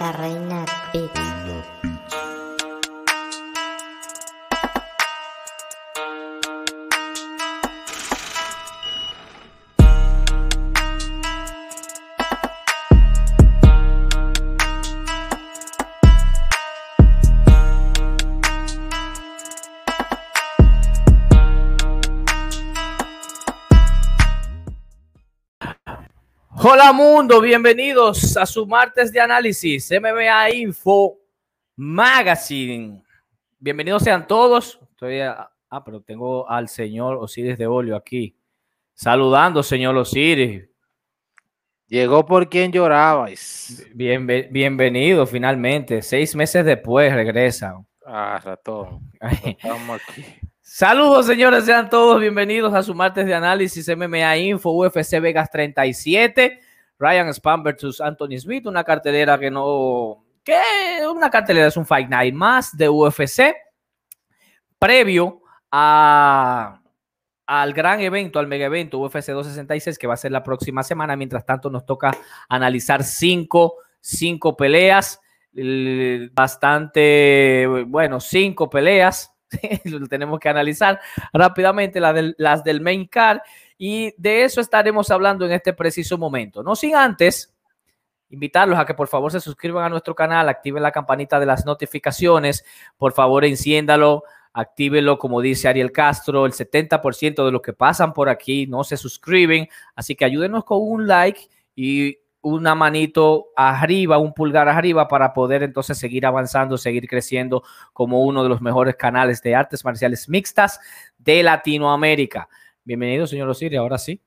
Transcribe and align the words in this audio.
La 0.00 0.10
reina 0.12 0.64
Beats. 0.92 1.93
Hola 26.66 26.92
mundo, 26.92 27.40
bienvenidos 27.40 28.36
a 28.38 28.46
su 28.46 28.66
martes 28.66 29.12
de 29.12 29.20
análisis 29.20 29.90
MMA 30.00 30.50
Info 30.50 31.18
Magazine. 31.76 33.02
Bienvenidos 33.58 34.02
sean 34.02 34.26
todos. 34.26 34.80
Estoy 34.90 35.20
a- 35.20 35.50
ah, 35.68 35.84
pero 35.84 36.00
tengo 36.00 36.48
al 36.48 36.68
señor 36.68 37.16
Osiris 37.16 37.58
de 37.58 37.66
Olio 37.66 37.96
aquí. 37.96 38.34
Saludando, 38.94 39.62
señor 39.62 39.96
Osiris. 39.96 40.64
Llegó 41.86 42.24
por 42.24 42.48
quien 42.48 42.72
llorabais. 42.72 43.86
Bienve- 43.94 44.48
bienvenido 44.50 45.26
finalmente. 45.26 46.00
Seis 46.00 46.34
meses 46.34 46.64
después 46.64 47.12
regresa. 47.12 47.84
Ah, 48.06 48.40
ratón. 48.42 49.12
Estamos 49.44 50.00
aquí. 50.08 50.24
Saludos, 50.76 51.26
señores, 51.26 51.66
sean 51.66 51.88
todos 51.88 52.20
bienvenidos 52.20 52.74
a 52.74 52.82
su 52.82 52.96
martes 52.96 53.26
de 53.26 53.32
análisis 53.32 53.88
MMA 53.96 54.38
Info 54.38 54.72
UFC 54.72 55.20
Vegas 55.20 55.48
37. 55.48 56.58
Ryan 56.98 57.28
Spam 57.32 57.62
versus 57.62 58.00
Anthony 58.00 58.40
Smith, 58.40 58.66
una 58.66 58.82
cartelera 58.82 59.38
que 59.38 59.52
no. 59.52 60.24
que 60.42 60.58
una 61.08 61.30
cartelera 61.30 61.68
es 61.68 61.76
un 61.76 61.86
Fight 61.86 62.08
Night 62.08 62.34
más 62.34 62.76
de 62.76 62.88
UFC. 62.88 63.54
Previo 64.76 65.42
a, 65.70 66.80
al 67.46 67.72
gran 67.72 68.00
evento, 68.00 68.40
al 68.40 68.48
mega 68.48 68.66
evento 68.66 68.98
UFC 68.98 69.28
266, 69.28 69.96
que 69.96 70.08
va 70.08 70.14
a 70.14 70.16
ser 70.16 70.32
la 70.32 70.42
próxima 70.42 70.82
semana. 70.82 71.14
Mientras 71.14 71.46
tanto, 71.46 71.70
nos 71.70 71.86
toca 71.86 72.10
analizar 72.48 73.04
cinco, 73.04 73.76
cinco 74.00 74.56
peleas. 74.56 75.20
Bastante, 76.32 77.64
bueno, 77.86 78.18
cinco 78.18 78.68
peleas 78.68 79.33
tenemos 80.08 80.38
que 80.40 80.48
analizar 80.48 81.00
rápidamente 81.32 82.00
la 82.00 82.12
del- 82.12 82.34
las 82.38 82.64
del 82.64 82.80
main 82.80 83.06
card 83.06 83.38
y 83.78 84.14
de 84.16 84.44
eso 84.44 84.60
estaremos 84.60 85.10
hablando 85.10 85.44
en 85.46 85.52
este 85.52 85.72
preciso 85.72 86.18
momento. 86.18 86.62
No 86.62 86.76
sin 86.76 86.94
antes 86.94 87.54
invitarlos 88.30 88.78
a 88.78 88.84
que 88.86 88.94
por 88.94 89.08
favor 89.08 89.30
se 89.30 89.40
suscriban 89.40 89.84
a 89.84 89.88
nuestro 89.88 90.14
canal, 90.14 90.48
activen 90.48 90.82
la 90.82 90.90
campanita 90.92 91.38
de 91.38 91.46
las 91.46 91.64
notificaciones, 91.64 92.64
por 92.96 93.12
favor 93.12 93.44
enciéndalo, 93.44 94.24
actívenlo 94.52 95.18
como 95.18 95.40
dice 95.40 95.68
Ariel 95.68 95.92
Castro, 95.92 96.46
el 96.46 96.52
70% 96.52 97.44
de 97.44 97.52
los 97.52 97.62
que 97.62 97.72
pasan 97.72 98.12
por 98.12 98.28
aquí 98.28 98.66
no 98.66 98.82
se 98.84 98.96
suscriben, 98.96 99.68
así 99.94 100.16
que 100.16 100.24
ayúdenos 100.24 100.64
con 100.64 100.78
un 100.80 101.06
like 101.06 101.48
y 101.76 102.18
una 102.44 102.74
manito 102.74 103.48
arriba, 103.56 104.18
un 104.18 104.34
pulgar 104.34 104.68
arriba 104.68 105.08
para 105.08 105.32
poder 105.32 105.62
entonces 105.62 105.96
seguir 105.98 106.26
avanzando, 106.26 106.76
seguir 106.76 107.08
creciendo 107.08 107.62
como 107.94 108.22
uno 108.22 108.42
de 108.42 108.50
los 108.50 108.60
mejores 108.60 108.96
canales 108.96 109.40
de 109.42 109.54
artes 109.54 109.82
marciales 109.82 110.28
mixtas 110.28 110.78
de 111.16 111.42
Latinoamérica. 111.42 112.48
Bienvenido, 112.84 113.26
señor 113.26 113.48
Osiris, 113.48 113.78
ahora 113.78 113.96
sí. 113.96 114.20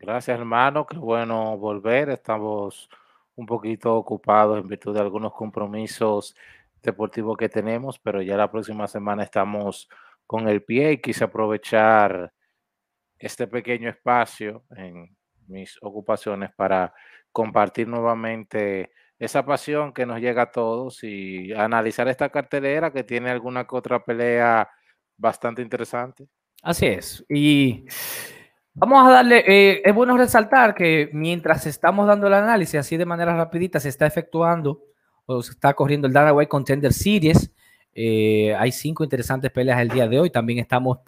Gracias, 0.00 0.36
hermano. 0.36 0.84
Qué 0.84 0.96
bueno 0.98 1.56
volver. 1.56 2.10
Estamos 2.10 2.90
un 3.36 3.46
poquito 3.46 3.94
ocupados 3.94 4.58
en 4.58 4.66
virtud 4.66 4.92
de 4.92 5.00
algunos 5.00 5.32
compromisos 5.32 6.34
deportivos 6.82 7.36
que 7.36 7.48
tenemos, 7.48 8.00
pero 8.00 8.20
ya 8.20 8.36
la 8.36 8.50
próxima 8.50 8.88
semana 8.88 9.22
estamos 9.22 9.88
con 10.26 10.48
el 10.48 10.64
pie 10.64 10.92
y 10.92 11.00
quise 11.00 11.22
aprovechar 11.22 12.32
este 13.16 13.46
pequeño 13.46 13.88
espacio 13.88 14.64
en 14.70 15.16
mis 15.50 15.76
ocupaciones 15.82 16.50
para 16.56 16.94
compartir 17.32 17.88
nuevamente 17.88 18.92
esa 19.18 19.44
pasión 19.44 19.92
que 19.92 20.06
nos 20.06 20.20
llega 20.20 20.42
a 20.42 20.50
todos 20.50 21.04
y 21.04 21.52
analizar 21.52 22.08
esta 22.08 22.30
cartelera 22.30 22.90
que 22.90 23.04
tiene 23.04 23.30
alguna 23.30 23.66
que 23.66 23.76
otra 23.76 24.02
pelea 24.02 24.68
bastante 25.18 25.60
interesante. 25.60 26.26
Así 26.62 26.86
es. 26.86 27.24
Y 27.28 27.84
vamos 28.72 29.06
a 29.06 29.10
darle, 29.10 29.44
eh, 29.46 29.82
es 29.84 29.94
bueno 29.94 30.16
resaltar 30.16 30.74
que 30.74 31.10
mientras 31.12 31.66
estamos 31.66 32.06
dando 32.06 32.26
el 32.26 32.34
análisis, 32.34 32.76
así 32.76 32.96
de 32.96 33.04
manera 33.04 33.36
rapidita, 33.36 33.78
se 33.78 33.90
está 33.90 34.06
efectuando 34.06 34.82
o 35.26 35.42
se 35.42 35.52
está 35.52 35.74
corriendo 35.74 36.06
el 36.06 36.14
Dana 36.14 36.32
White 36.32 36.48
Contender 36.48 36.92
Series. 36.92 37.52
Eh, 37.92 38.54
hay 38.58 38.72
cinco 38.72 39.04
interesantes 39.04 39.50
peleas 39.50 39.80
el 39.80 39.88
día 39.88 40.08
de 40.08 40.18
hoy. 40.18 40.30
También 40.30 40.58
estamos 40.60 40.98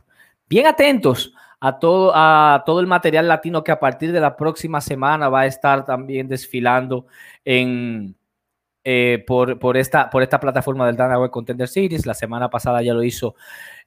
bien 0.46 0.66
atentos 0.66 1.34
a 1.64 1.78
todo, 1.78 2.10
a 2.12 2.64
todo 2.66 2.80
el 2.80 2.88
material 2.88 3.28
latino 3.28 3.62
que 3.62 3.70
a 3.70 3.78
partir 3.78 4.10
de 4.10 4.18
la 4.18 4.36
próxima 4.36 4.80
semana 4.80 5.28
va 5.28 5.42
a 5.42 5.46
estar 5.46 5.84
también 5.84 6.26
desfilando 6.26 7.06
en, 7.44 8.16
eh, 8.82 9.22
por, 9.28 9.60
por, 9.60 9.76
esta, 9.76 10.10
por 10.10 10.24
esta 10.24 10.40
plataforma 10.40 10.86
del 10.86 10.96
Dana 10.96 11.20
White 11.20 11.30
Contender 11.30 11.68
Series. 11.68 12.04
La 12.04 12.14
semana 12.14 12.50
pasada 12.50 12.82
ya 12.82 12.92
lo 12.92 13.04
hizo 13.04 13.36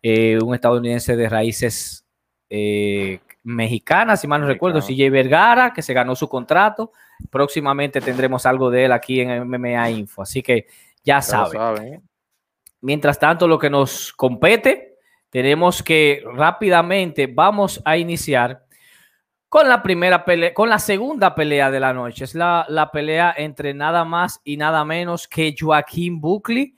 eh, 0.02 0.40
un 0.42 0.56
estadounidense 0.56 1.18
de 1.18 1.28
raíces 1.28 2.06
eh, 2.50 3.20
mexicanas, 3.44 4.22
si 4.22 4.28
mal 4.28 4.40
no 4.40 4.48
recuerdo, 4.48 4.78
Mexicano. 4.78 5.10
CJ 5.10 5.12
Vergara, 5.12 5.74
que 5.74 5.82
se 5.82 5.94
ganó 5.94 6.16
su 6.16 6.30
contrato. 6.30 6.94
Próximamente 7.30 8.00
tendremos 8.00 8.46
algo 8.46 8.72
de 8.72 8.86
él 8.86 8.94
aquí 8.94 9.20
en 9.20 9.50
MMA 9.50 9.90
Info. 9.90 10.22
Así 10.22 10.42
que 10.42 10.68
ya 11.04 11.22
saben. 11.22 12.02
Mientras 12.80 13.20
tanto, 13.20 13.50
lo 13.50 13.60
que 13.60 13.70
nos 13.70 14.14
compete, 14.14 14.95
tenemos 15.36 15.84
que 15.84 16.24
rápidamente 16.34 17.28
vamos 17.28 17.82
a 17.84 17.98
iniciar 17.98 18.64
con 19.50 19.68
la 19.68 19.84
primera 19.84 20.24
pelea, 20.24 20.54
con 20.54 20.70
la 20.70 20.80
segunda 20.80 21.36
pelea 21.36 21.70
de 21.70 21.82
la 21.82 21.92
noche. 21.92 22.24
Es 22.24 22.36
la, 22.36 22.66
la 22.70 22.90
pelea 22.90 23.36
entre 23.38 23.74
nada 23.74 24.06
más 24.06 24.40
y 24.46 24.56
nada 24.56 24.86
menos 24.86 25.28
que 25.28 25.54
Joaquín 25.60 26.22
Buckley 26.22 26.74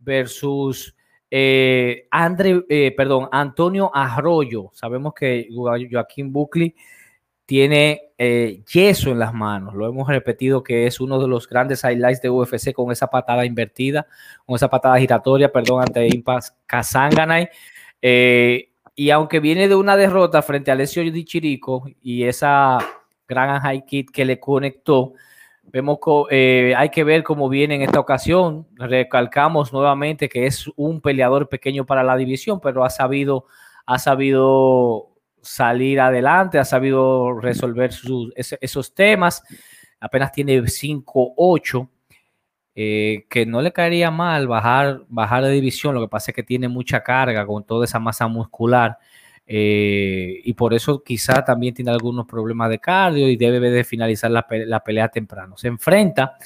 versus 0.00 0.96
eh, 1.30 2.08
Andre, 2.10 2.64
eh, 2.68 2.92
perdón, 2.96 3.28
Antonio 3.30 3.92
Arroyo. 3.94 4.70
Sabemos 4.72 5.14
que 5.14 5.46
Jo- 5.48 5.70
Joaquín 5.88 6.32
Buckley 6.32 6.74
tiene 7.46 8.10
eh, 8.18 8.64
yeso 8.72 9.12
en 9.12 9.20
las 9.20 9.32
manos. 9.32 9.72
Lo 9.74 9.86
hemos 9.86 10.08
repetido 10.08 10.64
que 10.64 10.88
es 10.88 10.98
uno 10.98 11.20
de 11.20 11.28
los 11.28 11.48
grandes 11.48 11.84
highlights 11.84 12.20
de 12.22 12.30
UFC 12.30 12.72
con 12.72 12.90
esa 12.90 13.06
patada 13.06 13.44
invertida, 13.44 14.04
con 14.44 14.56
esa 14.56 14.68
patada 14.68 14.98
giratoria, 14.98 15.52
perdón, 15.52 15.82
ante 15.82 16.08
Impas 16.08 16.56
Kazanganay. 16.66 17.48
Eh, 18.02 18.70
y 18.94 19.10
aunque 19.10 19.40
viene 19.40 19.68
de 19.68 19.74
una 19.74 19.96
derrota 19.96 20.42
frente 20.42 20.70
a 20.70 20.74
Alessio 20.74 21.02
Di 21.10 21.24
Chirico 21.24 21.84
y 22.02 22.24
esa 22.24 22.78
gran 23.28 23.60
high 23.60 23.84
kick 23.86 24.10
que 24.10 24.24
le 24.24 24.38
conectó, 24.40 25.14
vemos 25.64 25.98
que 26.28 26.74
hay 26.76 26.88
que 26.90 27.04
ver 27.04 27.22
cómo 27.22 27.48
viene 27.48 27.76
en 27.76 27.82
esta 27.82 28.00
ocasión. 28.00 28.66
Recalcamos 28.74 29.72
nuevamente 29.72 30.28
que 30.28 30.46
es 30.46 30.68
un 30.76 31.00
peleador 31.00 31.48
pequeño 31.48 31.86
para 31.86 32.02
la 32.02 32.16
división, 32.16 32.60
pero 32.60 32.84
ha 32.84 32.90
sabido, 32.90 33.46
ha 33.86 33.98
sabido 33.98 35.08
salir 35.40 36.00
adelante, 36.00 36.58
ha 36.58 36.64
sabido 36.64 37.38
resolver 37.40 37.92
sus- 37.92 38.32
esos 38.36 38.94
temas. 38.94 39.42
Apenas 40.00 40.32
tiene 40.32 40.60
5-8, 40.62 41.88
eh, 42.82 43.26
que 43.28 43.44
no 43.44 43.60
le 43.60 43.72
caería 43.72 44.10
mal 44.10 44.48
bajar, 44.48 45.02
bajar 45.08 45.44
de 45.44 45.50
división. 45.50 45.94
Lo 45.94 46.00
que 46.00 46.08
pasa 46.08 46.30
es 46.30 46.34
que 46.34 46.42
tiene 46.42 46.66
mucha 46.66 47.02
carga 47.02 47.44
con 47.44 47.62
toda 47.64 47.84
esa 47.84 47.98
masa 47.98 48.26
muscular. 48.26 48.96
eh, 49.52 50.40
y 50.44 50.52
por 50.54 50.72
eso 50.72 51.02
quizá 51.02 51.44
también 51.44 51.74
tiene 51.74 51.90
algunos 51.90 52.24
problemas 52.26 52.70
de 52.70 52.78
cardio 52.78 53.28
y 53.28 53.36
debe 53.36 53.68
de 53.70 53.84
finalizar 53.84 54.30
la, 54.30 54.46
la 54.48 54.80
pelea 54.82 55.08
temprano. 55.08 55.56
Se 55.58 55.68
enfrenta 55.68 56.36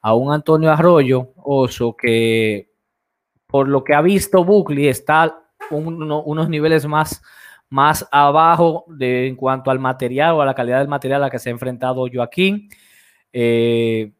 a 0.00 0.14
un 0.14 0.32
Antonio 0.32 0.70
Arroyo, 0.70 1.32
oso, 1.42 1.96
que 1.96 2.68
por 3.46 3.66
lo 3.66 3.82
que 3.82 3.94
ha 3.94 4.02
visto 4.02 4.44
Buckley 4.44 4.86
está 4.88 5.42
uno- 5.70 6.22
unos 6.22 6.48
niveles 6.48 6.86
más, 6.86 7.20
más 7.68 8.06
abajo 8.12 8.84
de, 8.88 9.26
en 9.26 9.36
cuanto 9.36 9.70
al 9.70 9.78
material 9.78 10.34
o 10.34 10.42
a 10.42 10.46
la 10.46 10.54
calidad 10.54 10.78
del 10.78 10.88
material 10.88 11.22
a 11.22 11.26
la 11.26 11.30
que 11.30 11.38
se 11.38 11.48
ha 11.48 11.52
enfrentado 11.52 12.06
Joaquín. 12.12 12.68
Eh, 13.32 14.12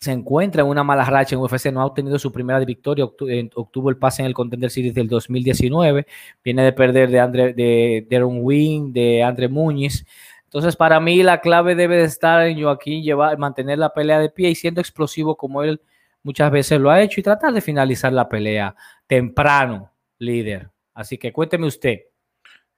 se 0.00 0.12
encuentra 0.12 0.62
en 0.62 0.68
una 0.68 0.84
mala 0.84 1.04
racha 1.04 1.34
en 1.34 1.40
UFC, 1.42 1.72
no 1.72 1.80
ha 1.80 1.86
obtenido 1.86 2.18
su 2.18 2.30
primera 2.32 2.58
victoria, 2.60 3.06
en- 3.28 3.50
obtuvo 3.54 3.90
el 3.90 3.96
pase 3.96 4.22
en 4.22 4.26
el 4.26 4.34
Contender 4.34 4.70
Series 4.70 4.94
del 4.94 5.08
2019, 5.08 6.06
viene 6.44 6.62
de 6.62 6.72
perder 6.72 7.10
de, 7.10 7.20
Andre, 7.20 7.52
de 7.52 8.06
Darren 8.10 8.38
Wing, 8.42 8.92
de 8.92 9.22
Andre 9.22 9.48
Muñiz. 9.48 10.04
Entonces, 10.44 10.76
para 10.76 10.98
mí 11.00 11.22
la 11.22 11.40
clave 11.40 11.74
debe 11.74 11.96
de 11.96 12.04
estar 12.04 12.46
en 12.46 12.62
Joaquín 12.62 13.02
llevar, 13.02 13.36
mantener 13.38 13.78
la 13.78 13.92
pelea 13.92 14.18
de 14.18 14.30
pie 14.30 14.50
y 14.50 14.54
siendo 14.54 14.80
explosivo 14.80 15.36
como 15.36 15.62
él 15.62 15.80
muchas 16.22 16.50
veces 16.50 16.80
lo 16.80 16.90
ha 16.90 17.02
hecho 17.02 17.20
y 17.20 17.22
tratar 17.22 17.52
de 17.52 17.60
finalizar 17.60 18.12
la 18.12 18.28
pelea 18.28 18.74
temprano, 19.06 19.90
líder. 20.18 20.70
Así 20.94 21.18
que 21.18 21.32
cuénteme 21.32 21.66
usted. 21.66 22.00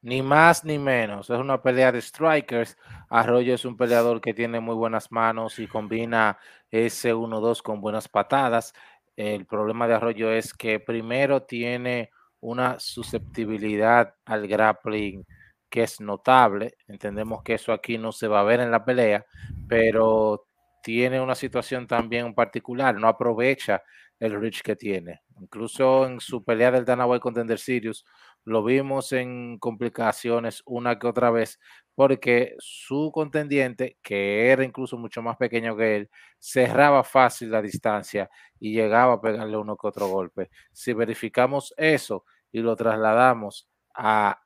Ni 0.02 0.22
más 0.22 0.64
ni 0.64 0.78
menos. 0.78 1.28
Es 1.28 1.38
una 1.38 1.60
pelea 1.62 1.92
de 1.92 2.00
strikers. 2.00 2.76
Arroyo 3.10 3.54
es 3.54 3.64
un 3.66 3.76
peleador 3.76 4.20
que 4.20 4.32
tiene 4.32 4.58
muy 4.58 4.74
buenas 4.74 5.12
manos 5.12 5.58
y 5.58 5.66
combina 5.66 6.38
ese 6.70 7.14
1-2 7.14 7.62
con 7.62 7.80
buenas 7.82 8.08
patadas. 8.08 8.72
El 9.16 9.44
problema 9.44 9.86
de 9.86 9.94
Arroyo 9.94 10.30
es 10.32 10.54
que 10.54 10.80
primero 10.80 11.42
tiene 11.42 12.10
una 12.40 12.80
susceptibilidad 12.80 14.14
al 14.24 14.48
grappling 14.48 15.26
que 15.68 15.82
es 15.82 16.00
notable. 16.00 16.76
Entendemos 16.88 17.42
que 17.42 17.54
eso 17.54 17.72
aquí 17.72 17.98
no 17.98 18.12
se 18.12 18.26
va 18.26 18.40
a 18.40 18.44
ver 18.44 18.60
en 18.60 18.70
la 18.70 18.84
pelea, 18.84 19.26
pero 19.68 20.46
tiene 20.82 21.20
una 21.20 21.34
situación 21.34 21.86
también 21.86 22.34
particular. 22.34 22.94
No 22.96 23.08
aprovecha 23.08 23.82
el 24.18 24.40
reach 24.40 24.62
que 24.62 24.76
tiene. 24.76 25.20
Incluso 25.40 26.06
en 26.06 26.20
su 26.20 26.44
pelea 26.44 26.70
del 26.70 26.84
Dana 26.84 27.06
White 27.06 27.20
Contender 27.20 27.58
Series 27.58 28.04
lo 28.44 28.64
vimos 28.64 29.12
en 29.12 29.58
complicaciones 29.58 30.62
una 30.66 30.98
que 30.98 31.06
otra 31.06 31.30
vez 31.30 31.58
porque 31.94 32.54
su 32.58 33.10
contendiente, 33.12 33.98
que 34.02 34.48
era 34.50 34.64
incluso 34.64 34.96
mucho 34.96 35.20
más 35.20 35.36
pequeño 35.36 35.76
que 35.76 35.96
él, 35.96 36.10
cerraba 36.38 37.04
fácil 37.04 37.50
la 37.50 37.60
distancia 37.60 38.30
y 38.58 38.72
llegaba 38.72 39.14
a 39.14 39.20
pegarle 39.20 39.58
uno 39.58 39.76
que 39.76 39.86
otro 39.86 40.08
golpe. 40.08 40.50
Si 40.72 40.94
verificamos 40.94 41.74
eso 41.76 42.24
y 42.50 42.60
lo 42.60 42.74
trasladamos 42.74 43.68
a 43.94 44.40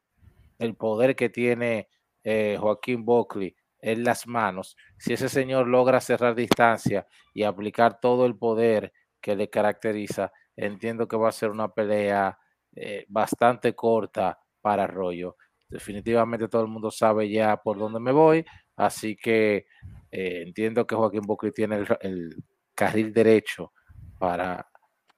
el 0.59 0.75
poder 0.75 1.15
que 1.15 1.29
tiene 1.29 1.89
eh, 2.25 2.57
Joaquín 2.59 3.05
Buckley 3.05 3.55
en 3.79 4.03
las 4.03 4.27
manos, 4.27 4.77
si 4.99 5.13
ese 5.13 5.29
señor 5.29 5.69
logra 5.69 6.01
cerrar 6.01 6.35
distancia 6.35 7.07
y 7.35 7.45
aplicar 7.45 8.01
todo 8.01 8.27
el 8.27 8.37
poder 8.37 8.93
que 9.21 9.37
le 9.37 9.49
caracteriza, 9.49 10.33
entiendo 10.57 11.07
que 11.07 11.17
va 11.17 11.29
a 11.29 11.33
ser 11.33 11.51
una 11.51 11.73
pelea 11.73 12.37
eh, 12.75 13.05
bastante 13.09 13.75
corta 13.75 14.39
para 14.61 14.85
Arroyo. 14.85 15.37
Definitivamente 15.69 16.49
todo 16.49 16.63
el 16.63 16.69
mundo 16.69 16.91
sabe 16.91 17.29
ya 17.29 17.57
por 17.57 17.79
dónde 17.79 18.01
me 18.01 18.13
voy, 18.13 18.45
así 18.77 19.17
que 19.17 19.67
eh, 20.11 20.43
entiendo 20.47 20.87
que 20.87 20.95
Joaquín 20.95 21.23
Buckley 21.23 21.53
tiene 21.53 21.77
el, 21.77 21.87
el 22.01 22.45
carril 22.75 23.13
derecho 23.13 23.73
para 24.19 24.67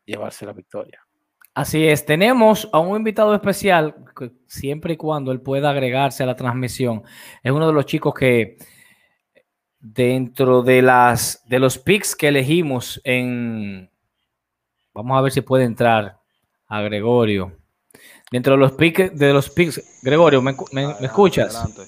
llevarse 0.04 0.46
la 0.46 0.52
victoria. 0.52 1.00
Así 1.54 1.86
es, 1.86 2.04
tenemos 2.04 2.68
a 2.70 2.80
un 2.80 2.98
invitado 2.98 3.34
especial, 3.34 3.94
siempre 4.46 4.92
y 4.92 4.96
cuando 4.98 5.32
él 5.32 5.40
pueda 5.40 5.70
agregarse 5.70 6.22
a 6.22 6.26
la 6.26 6.36
transmisión. 6.36 7.02
Es 7.42 7.50
uno 7.50 7.66
de 7.66 7.72
los 7.72 7.86
chicos 7.86 8.12
que 8.12 8.58
dentro 9.78 10.62
de 10.62 10.82
las 10.82 11.42
de 11.48 11.58
los 11.58 11.78
picks 11.78 12.16
que 12.16 12.28
elegimos 12.28 13.00
en 13.04 13.90
vamos 14.92 15.16
a 15.16 15.22
ver 15.22 15.32
si 15.32 15.40
puede 15.42 15.64
entrar 15.64 16.18
a 16.68 16.80
Gregorio. 16.82 17.52
Dentro 18.30 18.54
de 18.54 18.58
los 18.58 18.72
picks 18.72 19.16
de 19.16 19.32
los 19.32 19.50
picks, 19.50 19.80
Gregorio, 20.02 20.42
¿me, 20.42 20.54
me- 20.72 20.94
me 21.00 21.06
escuchas? 21.06 21.54
Adelante. 21.54 21.82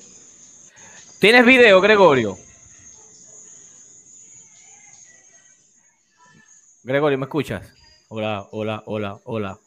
¿Tienes 1.20 1.44
video, 1.44 1.80
Gregorio? 1.80 2.36
Gregorio, 6.84 7.18
¿me 7.18 7.24
escuchas? 7.24 7.72
Hola, 8.08 8.46
hola, 8.52 8.82
hola, 8.86 9.18
hola. 9.24 9.58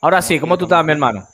Ahora 0.00 0.22
sí, 0.22 0.38
¿cómo 0.38 0.56
tú 0.56 0.64
estás, 0.66 0.84
mi 0.84 0.92
hermano? 0.92 1.26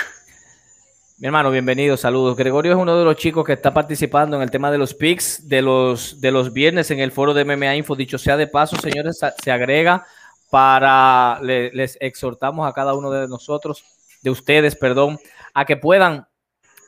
Mi 1.18 1.26
hermano, 1.26 1.50
bienvenido, 1.50 1.96
saludos. 1.96 2.36
Gregorio 2.36 2.72
es 2.72 2.78
uno 2.78 2.98
de 2.98 3.04
los 3.04 3.16
chicos 3.16 3.44
que 3.44 3.52
está 3.52 3.72
participando 3.72 4.36
en 4.36 4.42
el 4.42 4.50
tema 4.50 4.70
de 4.72 4.78
los 4.78 4.94
picks 4.94 5.46
de 5.48 5.62
los, 5.62 6.20
de 6.20 6.32
los 6.32 6.52
viernes 6.52 6.90
en 6.90 6.98
el 6.98 7.12
foro 7.12 7.34
de 7.34 7.44
MMA 7.44 7.76
Info. 7.76 7.94
Dicho 7.94 8.18
sea 8.18 8.36
de 8.36 8.46
paso, 8.48 8.76
señores, 8.76 9.20
se 9.42 9.52
agrega 9.52 10.04
para, 10.52 11.38
le- 11.40 11.70
les 11.72 11.96
exhortamos 11.98 12.68
a 12.68 12.74
cada 12.74 12.92
uno 12.92 13.10
de 13.10 13.26
nosotros, 13.26 13.82
de 14.20 14.28
ustedes, 14.28 14.76
perdón, 14.76 15.18
a 15.54 15.64
que 15.64 15.78
puedan 15.78 16.28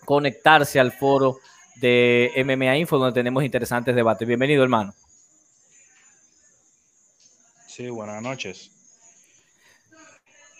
conectarse 0.04 0.78
al 0.78 0.92
foro 0.92 1.38
de 1.76 2.30
MMA 2.36 2.76
Info, 2.76 2.98
donde 2.98 3.14
tenemos 3.18 3.42
interesantes 3.42 3.94
debates. 3.96 4.28
Bienvenido, 4.28 4.62
hermano. 4.62 4.92
Sí, 7.66 7.88
buenas 7.88 8.22
noches. 8.22 8.70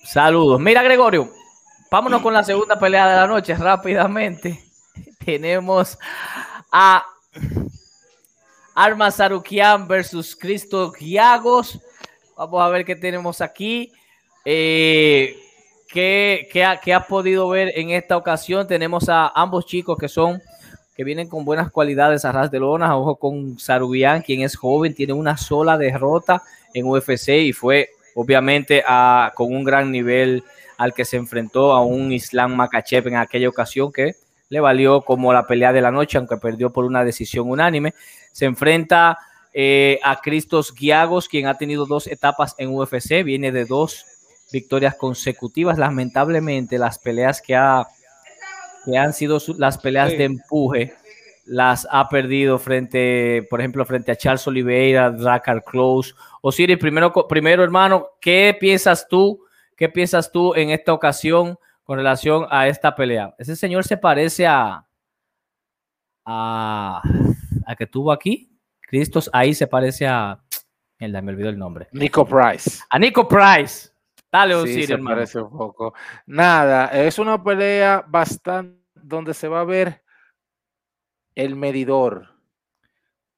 Saludos. 0.04 0.58
Mira, 0.58 0.82
Gregorio, 0.82 1.30
vámonos 1.90 2.22
con 2.22 2.32
la 2.32 2.42
segunda 2.42 2.78
pelea 2.78 3.06
de 3.06 3.16
la 3.16 3.26
noche 3.26 3.54
rápidamente. 3.54 4.64
Tenemos 5.22 5.98
a 6.72 7.04
Arma 8.74 9.10
Sarukian 9.10 9.86
versus 9.86 10.34
Cristo 10.34 10.90
Giagos. 10.92 11.78
Vamos 12.36 12.62
a 12.62 12.68
ver 12.68 12.84
qué 12.84 12.96
tenemos 12.96 13.40
aquí. 13.40 13.92
Eh, 14.44 15.36
¿qué, 15.92 16.48
ha- 16.64 16.80
has 16.96 17.06
podido 17.06 17.48
ver 17.48 17.72
en 17.76 17.90
esta 17.90 18.16
ocasión? 18.16 18.66
Tenemos 18.66 19.08
a 19.08 19.28
ambos 19.28 19.66
chicos 19.66 19.96
que 19.98 20.08
son 20.08 20.40
que 20.96 21.02
vienen 21.04 21.28
con 21.28 21.44
buenas 21.44 21.70
cualidades 21.72 22.24
a 22.24 22.32
ras 22.32 22.50
de 22.50 22.60
lona. 22.60 22.96
Ojo 22.96 23.16
con 23.16 23.58
Sarukian, 23.58 24.22
quien 24.22 24.42
es 24.42 24.56
joven, 24.56 24.94
tiene 24.94 25.12
una 25.12 25.36
sola 25.36 25.76
derrota 25.76 26.42
en 26.72 26.86
UFC 26.86 27.28
y 27.40 27.52
fue 27.52 27.90
obviamente 28.14 28.82
a- 28.86 29.32
con 29.34 29.52
un 29.54 29.64
gran 29.64 29.90
nivel 29.90 30.42
al 30.76 30.92
que 30.92 31.04
se 31.04 31.16
enfrentó 31.16 31.72
a 31.72 31.84
un 31.84 32.12
Islam 32.12 32.54
Makachev 32.54 33.06
en 33.08 33.16
aquella 33.16 33.48
ocasión 33.48 33.92
que 33.92 34.14
le 34.48 34.60
valió 34.60 35.02
como 35.02 35.32
la 35.32 35.46
pelea 35.46 35.72
de 35.72 35.80
la 35.80 35.90
noche, 35.90 36.18
aunque 36.18 36.36
perdió 36.36 36.70
por 36.70 36.84
una 36.84 37.04
decisión 37.04 37.48
unánime. 37.50 37.94
Se 38.32 38.44
enfrenta 38.44 39.18
eh, 39.54 40.00
a 40.02 40.20
Cristos 40.20 40.74
Giagos, 40.74 41.28
quien 41.28 41.46
ha 41.46 41.56
tenido 41.56 41.86
dos 41.86 42.06
etapas 42.08 42.54
en 42.58 42.74
UFC, 42.74 43.22
viene 43.22 43.52
de 43.52 43.64
dos 43.64 44.04
victorias 44.52 44.96
consecutivas. 44.96 45.78
Lamentablemente, 45.78 46.76
las 46.76 46.98
peleas 46.98 47.40
que, 47.40 47.54
ha, 47.54 47.86
que 48.84 48.98
han 48.98 49.12
sido 49.12 49.38
su- 49.40 49.54
las 49.54 49.78
peleas 49.78 50.10
Sí. 50.10 50.16
de 50.16 50.24
empuje 50.24 50.94
las 51.46 51.86
ha 51.90 52.08
perdido 52.08 52.58
frente, 52.58 53.46
por 53.50 53.60
ejemplo, 53.60 53.84
frente 53.84 54.10
a 54.10 54.16
Charles 54.16 54.46
Oliveira, 54.48 55.10
Dracar 55.10 55.62
Close. 55.62 56.14
Osiris, 56.40 56.78
primero, 56.78 57.12
primero, 57.28 57.62
hermano, 57.62 58.06
¿qué 58.20 58.56
piensas 58.58 59.06
tú? 59.08 59.44
¿Qué 59.76 59.88
piensas 59.88 60.32
tú 60.32 60.54
en 60.54 60.70
esta 60.70 60.92
ocasión 60.94 61.58
con 61.84 61.98
relación 61.98 62.46
a 62.50 62.66
esta 62.66 62.94
pelea? 62.96 63.34
Ese 63.38 63.56
señor 63.56 63.84
se 63.84 63.96
parece 63.98 64.46
a 64.46 64.86
a, 66.24 67.02
a 67.66 67.76
que 67.76 67.86
tuvo 67.86 68.10
aquí. 68.12 68.50
Cristos 68.94 69.28
ahí 69.32 69.54
se 69.54 69.66
parece 69.66 70.06
a. 70.06 70.40
Mierda, 71.00 71.20
me 71.20 71.32
olvidó 71.32 71.48
el 71.48 71.58
nombre. 71.58 71.88
Nico 71.90 72.24
Price. 72.24 72.78
A 72.88 72.96
Nico 72.96 73.26
Price. 73.26 73.90
Dale, 74.30 74.54
Sí, 74.54 74.60
Osiris, 74.60 74.86
se 74.86 74.92
hermano. 74.92 75.16
parece 75.16 75.40
un 75.40 75.50
poco. 75.50 75.94
Nada, 76.26 76.86
es 76.86 77.18
una 77.18 77.42
pelea 77.42 78.04
bastante 78.06 78.80
donde 78.94 79.34
se 79.34 79.48
va 79.48 79.62
a 79.62 79.64
ver 79.64 80.04
el 81.34 81.56
medidor 81.56 82.36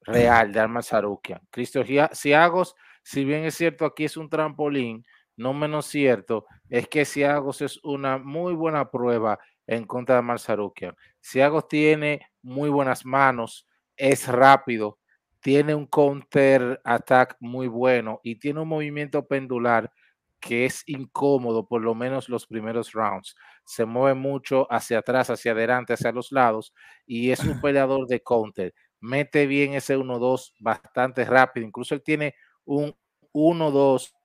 real 0.03 0.53
de 0.53 0.61
Arman 0.61 0.83
Sarukian. 0.83 1.41
Cristo 1.49 1.83
Ciagos, 2.13 2.75
si 3.03 3.25
bien 3.25 3.47
es 3.47 3.55
cierto 3.55 3.87
aquí 3.87 4.05
es 4.05 4.19
un 4.19 4.29
trampolín, 4.29 5.07
no 5.37 5.55
menos 5.55 5.87
cierto 5.87 6.45
es 6.69 6.87
que 6.87 7.07
Ciagos 7.07 7.63
es 7.63 7.83
una 7.83 8.19
muy 8.19 8.53
buena 8.53 8.91
prueba 8.91 9.39
en 9.67 9.87
contra 9.87 10.17
de 10.17 10.19
Arman 10.19 10.39
Sarukian. 10.39 10.95
Ciagos 11.19 11.67
tiene 11.67 12.29
muy 12.43 12.69
buenas 12.69 13.07
manos, 13.07 13.67
es 13.97 14.29
rápido, 14.29 14.99
tiene 15.47 15.77
un 15.77 15.87
counter 15.87 16.81
attack 16.83 17.37
muy 17.39 17.69
bueno 17.69 18.19
y 18.25 18.35
tiene 18.41 18.63
un 18.63 18.67
movimiento 18.69 19.29
pendular 19.29 19.93
que 20.41 20.65
es 20.65 20.83
incómodo, 20.89 21.69
por 21.69 21.83
lo 21.83 21.95
menos 21.95 22.29
los 22.29 22.49
primeros 22.49 22.91
rounds. 22.91 23.37
Se 23.65 23.85
mueve 23.85 24.15
mucho 24.19 24.67
hacia 24.73 24.99
atrás, 24.99 25.31
hacia 25.31 25.53
adelante, 25.53 25.93
hacia 25.93 26.11
los 26.11 26.33
lados 26.33 26.75
y 27.07 27.31
es 27.31 27.45
un 27.45 27.61
peleador 27.63 28.09
de 28.09 28.21
counter. 28.25 28.75
Mete 28.99 29.47
bien 29.47 29.75
ese 29.75 29.97
1-2 29.97 30.53
bastante 30.59 31.25
rápido. 31.25 31.65
Incluso 31.65 31.95
él 31.95 32.03
tiene 32.03 32.35
un 32.65 32.93
1-2 33.33 34.17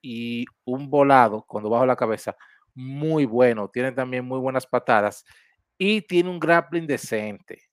y 0.00 0.46
un 0.64 0.88
volado 0.88 1.44
cuando 1.46 1.68
bajo 1.68 1.84
la 1.84 1.94
cabeza 1.96 2.34
muy 2.74 3.26
bueno. 3.26 3.68
Tiene 3.68 3.92
también 3.92 4.24
muy 4.24 4.38
buenas 4.38 4.66
patadas 4.66 5.26
y 5.76 6.00
tiene 6.00 6.30
un 6.30 6.40
grappling 6.40 6.86
decente. 6.86 7.71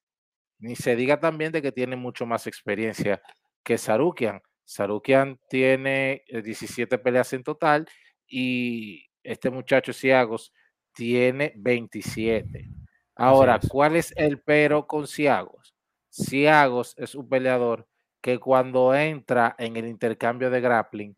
Ni 0.59 0.75
se 0.75 0.95
diga 0.95 1.19
también 1.19 1.51
de 1.51 1.61
que 1.61 1.71
tiene 1.71 1.95
mucho 1.95 2.25
más 2.25 2.47
experiencia 2.47 3.21
que 3.63 3.77
Sarukian. 3.77 4.41
Sarukian 4.65 5.39
tiene 5.49 6.23
eh, 6.27 6.41
17 6.41 6.97
peleas 6.99 7.33
en 7.33 7.43
total 7.43 7.87
y 8.27 9.07
este 9.23 9.49
muchacho 9.49 9.93
Ciagos 9.93 10.53
tiene 10.93 11.53
27. 11.57 12.69
Ahora. 13.15 13.59
¿cuál 13.69 13.95
es 13.95 14.13
el 14.15 14.41
pero 14.41 14.87
con 14.87 15.07
Ciagos? 15.07 15.75
Ciagos 16.09 16.93
es 16.97 17.15
un 17.15 17.27
peleador 17.27 17.87
que 18.21 18.37
cuando 18.37 18.93
entra 18.93 19.55
en 19.57 19.75
el 19.77 19.87
intercambio 19.87 20.49
de 20.49 20.61
grappling 20.61 21.17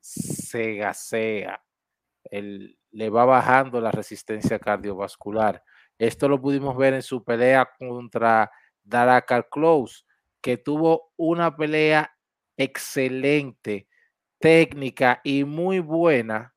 se 0.00 0.74
gasea, 0.74 1.62
él, 2.24 2.78
le 2.90 3.10
va 3.10 3.24
bajando 3.24 3.80
la 3.80 3.90
resistencia 3.90 4.58
cardiovascular. 4.58 5.62
Esto 6.02 6.28
lo 6.28 6.40
pudimos 6.40 6.76
ver 6.76 6.94
en 6.94 7.02
su 7.02 7.22
pelea 7.22 7.70
contra 7.78 8.50
Darakar 8.82 9.48
Close, 9.48 10.02
que 10.40 10.56
tuvo 10.56 11.12
una 11.16 11.56
pelea 11.56 12.12
excelente, 12.56 13.86
técnica 14.40 15.20
y 15.22 15.44
muy 15.44 15.78
buena 15.78 16.52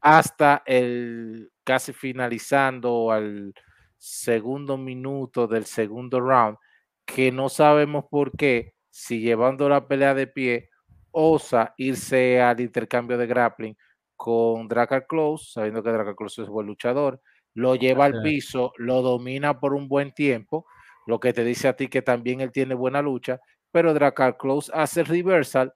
hasta 0.00 0.62
el 0.64 1.52
casi 1.64 1.92
finalizando 1.92 3.12
al 3.12 3.52
segundo 3.98 4.78
minuto 4.78 5.46
del 5.46 5.66
segundo 5.66 6.18
round, 6.18 6.56
que 7.04 7.30
no 7.30 7.50
sabemos 7.50 8.06
por 8.10 8.32
qué, 8.38 8.72
si 8.88 9.20
llevando 9.20 9.68
la 9.68 9.86
pelea 9.86 10.14
de 10.14 10.28
pie, 10.28 10.70
osa 11.10 11.74
irse 11.76 12.40
al 12.40 12.58
intercambio 12.60 13.18
de 13.18 13.26
grappling 13.26 13.76
con 14.16 14.66
Dracar 14.66 15.06
Close, 15.06 15.50
sabiendo 15.52 15.82
que 15.82 15.90
Dracar 15.90 16.16
Close 16.16 16.40
es 16.40 16.48
buen 16.48 16.66
luchador, 16.66 17.20
lo 17.56 17.74
lleva 17.74 18.04
al 18.04 18.20
piso, 18.20 18.74
lo 18.76 19.00
domina 19.00 19.58
por 19.58 19.72
un 19.72 19.88
buen 19.88 20.12
tiempo, 20.12 20.66
lo 21.06 21.18
que 21.18 21.32
te 21.32 21.42
dice 21.42 21.68
a 21.68 21.72
ti 21.74 21.88
que 21.88 22.02
también 22.02 22.42
él 22.42 22.52
tiene 22.52 22.74
buena 22.74 23.00
lucha, 23.00 23.40
pero 23.72 23.94
Dracar 23.94 24.36
Close 24.36 24.70
hace 24.74 25.00
el 25.00 25.06
reversal 25.06 25.72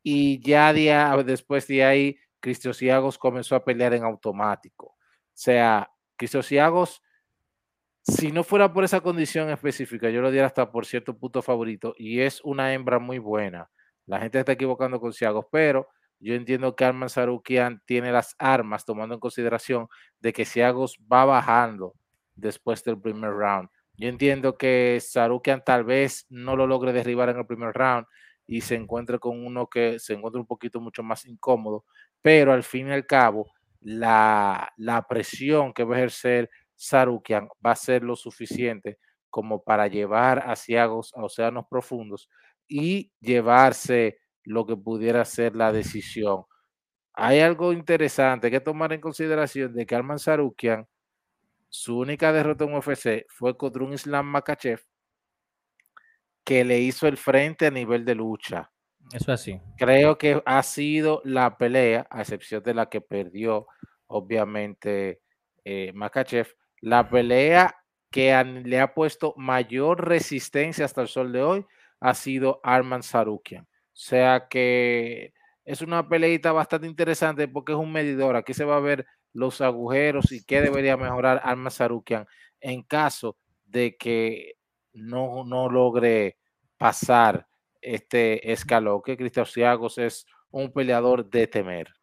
y 0.00 0.40
ya 0.40 0.72
después 1.24 1.66
de 1.66 1.84
ahí 1.84 2.16
Cristios 2.38 2.78
comenzó 3.18 3.56
a 3.56 3.64
pelear 3.64 3.94
en 3.94 4.04
automático. 4.04 4.86
O 4.86 4.96
sea, 5.32 5.90
Cristios 6.16 6.52
si 8.02 8.30
no 8.30 8.44
fuera 8.44 8.72
por 8.72 8.84
esa 8.84 9.00
condición 9.00 9.50
específica, 9.50 10.10
yo 10.10 10.20
lo 10.20 10.30
diera 10.30 10.46
hasta 10.46 10.70
por 10.70 10.86
cierto 10.86 11.18
punto 11.18 11.42
favorito 11.42 11.94
y 11.98 12.20
es 12.20 12.40
una 12.44 12.72
hembra 12.72 13.00
muy 13.00 13.18
buena. 13.18 13.70
La 14.06 14.20
gente 14.20 14.38
está 14.38 14.52
equivocando 14.52 15.00
con 15.00 15.12
Ciagos, 15.12 15.46
pero 15.50 15.88
yo 16.20 16.34
entiendo 16.34 16.74
que 16.74 16.84
Arman 16.84 17.10
Sarukian 17.10 17.82
tiene 17.86 18.12
las 18.12 18.34
armas, 18.38 18.84
tomando 18.84 19.14
en 19.14 19.20
consideración 19.20 19.88
de 20.20 20.32
que 20.32 20.44
Ciagos 20.44 20.98
va 21.12 21.24
bajando 21.24 21.94
después 22.34 22.82
del 22.84 23.00
primer 23.00 23.32
round. 23.32 23.68
Yo 23.96 24.08
entiendo 24.08 24.56
que 24.56 24.98
Sarukian 25.00 25.62
tal 25.64 25.84
vez 25.84 26.26
no 26.28 26.56
lo 26.56 26.66
logre 26.66 26.92
derribar 26.92 27.28
en 27.28 27.38
el 27.38 27.46
primer 27.46 27.72
round 27.74 28.06
y 28.46 28.60
se 28.60 28.74
encuentre 28.74 29.18
con 29.18 29.44
uno 29.44 29.68
que 29.68 29.98
se 29.98 30.14
encuentra 30.14 30.40
un 30.40 30.46
poquito 30.46 30.80
mucho 30.80 31.02
más 31.02 31.24
incómodo, 31.26 31.84
pero 32.22 32.52
al 32.52 32.62
fin 32.62 32.88
y 32.88 32.92
al 32.92 33.06
cabo, 33.06 33.46
la, 33.80 34.72
la 34.76 35.06
presión 35.06 35.72
que 35.72 35.84
va 35.84 35.96
a 35.96 35.98
ejercer 35.98 36.50
Sarukian 36.74 37.48
va 37.64 37.72
a 37.72 37.76
ser 37.76 38.02
lo 38.02 38.16
suficiente 38.16 38.98
como 39.30 39.62
para 39.62 39.88
llevar 39.88 40.42
a 40.48 40.56
Ciagos 40.56 41.12
a 41.14 41.24
océanos 41.24 41.66
profundos 41.68 42.28
y 42.68 43.12
llevarse 43.20 44.18
lo 44.44 44.66
que 44.66 44.76
pudiera 44.76 45.24
ser 45.24 45.56
la 45.56 45.72
decisión. 45.72 46.44
Hay 47.14 47.40
algo 47.40 47.72
interesante 47.72 48.50
que 48.50 48.60
tomar 48.60 48.92
en 48.92 49.00
consideración 49.00 49.72
de 49.72 49.86
que 49.86 49.94
Arman 49.94 50.18
Sarukian, 50.18 50.86
su 51.68 51.98
única 51.98 52.32
derrota 52.32 52.64
en 52.64 52.74
UFC 52.74 53.26
fue 53.28 53.56
contra 53.56 53.84
un 53.84 53.92
Islam 53.94 54.26
Makachev 54.26 54.80
que 56.44 56.64
le 56.64 56.78
hizo 56.80 57.08
el 57.08 57.16
frente 57.16 57.66
a 57.66 57.70
nivel 57.70 58.04
de 58.04 58.14
lucha. 58.14 58.70
Eso 59.12 59.32
así. 59.32 59.60
Creo 59.76 60.18
que 60.18 60.42
ha 60.44 60.62
sido 60.62 61.20
la 61.24 61.56
pelea, 61.56 62.06
a 62.10 62.20
excepción 62.20 62.62
de 62.62 62.74
la 62.74 62.88
que 62.88 63.00
perdió, 63.00 63.66
obviamente, 64.06 65.20
eh, 65.64 65.92
Makachev, 65.94 66.54
la 66.80 67.08
pelea 67.08 67.76
que 68.10 68.62
le 68.64 68.80
ha 68.80 68.94
puesto 68.94 69.34
mayor 69.36 70.06
resistencia 70.06 70.84
hasta 70.84 71.02
el 71.02 71.08
sol 71.08 71.32
de 71.32 71.42
hoy 71.42 71.66
ha 72.00 72.14
sido 72.14 72.60
Arman 72.62 73.02
Sarukian. 73.02 73.66
O 73.94 73.96
sea 73.96 74.48
que 74.50 75.32
es 75.64 75.80
una 75.80 76.08
peleita 76.08 76.50
bastante 76.50 76.88
interesante 76.88 77.46
porque 77.46 77.72
es 77.72 77.78
un 77.78 77.92
medidor. 77.92 78.34
Aquí 78.34 78.52
se 78.52 78.64
va 78.64 78.76
a 78.76 78.80
ver 78.80 79.06
los 79.32 79.60
agujeros 79.60 80.32
y 80.32 80.44
qué 80.44 80.60
debería 80.60 80.96
mejorar 80.96 81.40
Arman 81.44 81.70
Sarukian 81.70 82.26
en 82.60 82.82
caso 82.82 83.36
de 83.64 83.96
que 83.96 84.56
no, 84.92 85.44
no 85.44 85.68
logre 85.70 86.38
pasar 86.76 87.46
este 87.80 88.52
escalón, 88.52 89.00
que 89.02 89.16
Cristian 89.16 89.46
Ciagos 89.46 89.98
es 89.98 90.26
un 90.50 90.72
peleador 90.72 91.28
de 91.30 91.46
temer. 91.46 91.94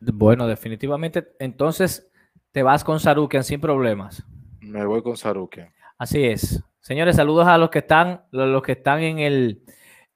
Bueno, 0.00 0.46
definitivamente, 0.46 1.34
entonces 1.40 2.10
te 2.52 2.62
vas 2.62 2.84
con 2.84 3.00
Sarukian 3.00 3.42
sin 3.42 3.60
problemas. 3.60 4.24
Me 4.60 4.84
voy 4.84 5.02
con 5.02 5.16
Sarukian. 5.16 5.72
Así 5.96 6.24
es. 6.24 6.62
Señores, 6.88 7.16
saludos 7.16 7.46
a 7.46 7.58
los 7.58 7.68
que 7.68 7.80
están, 7.80 8.22
los 8.30 8.62
que 8.62 8.72
están 8.72 9.02
en 9.02 9.18
el 9.18 9.60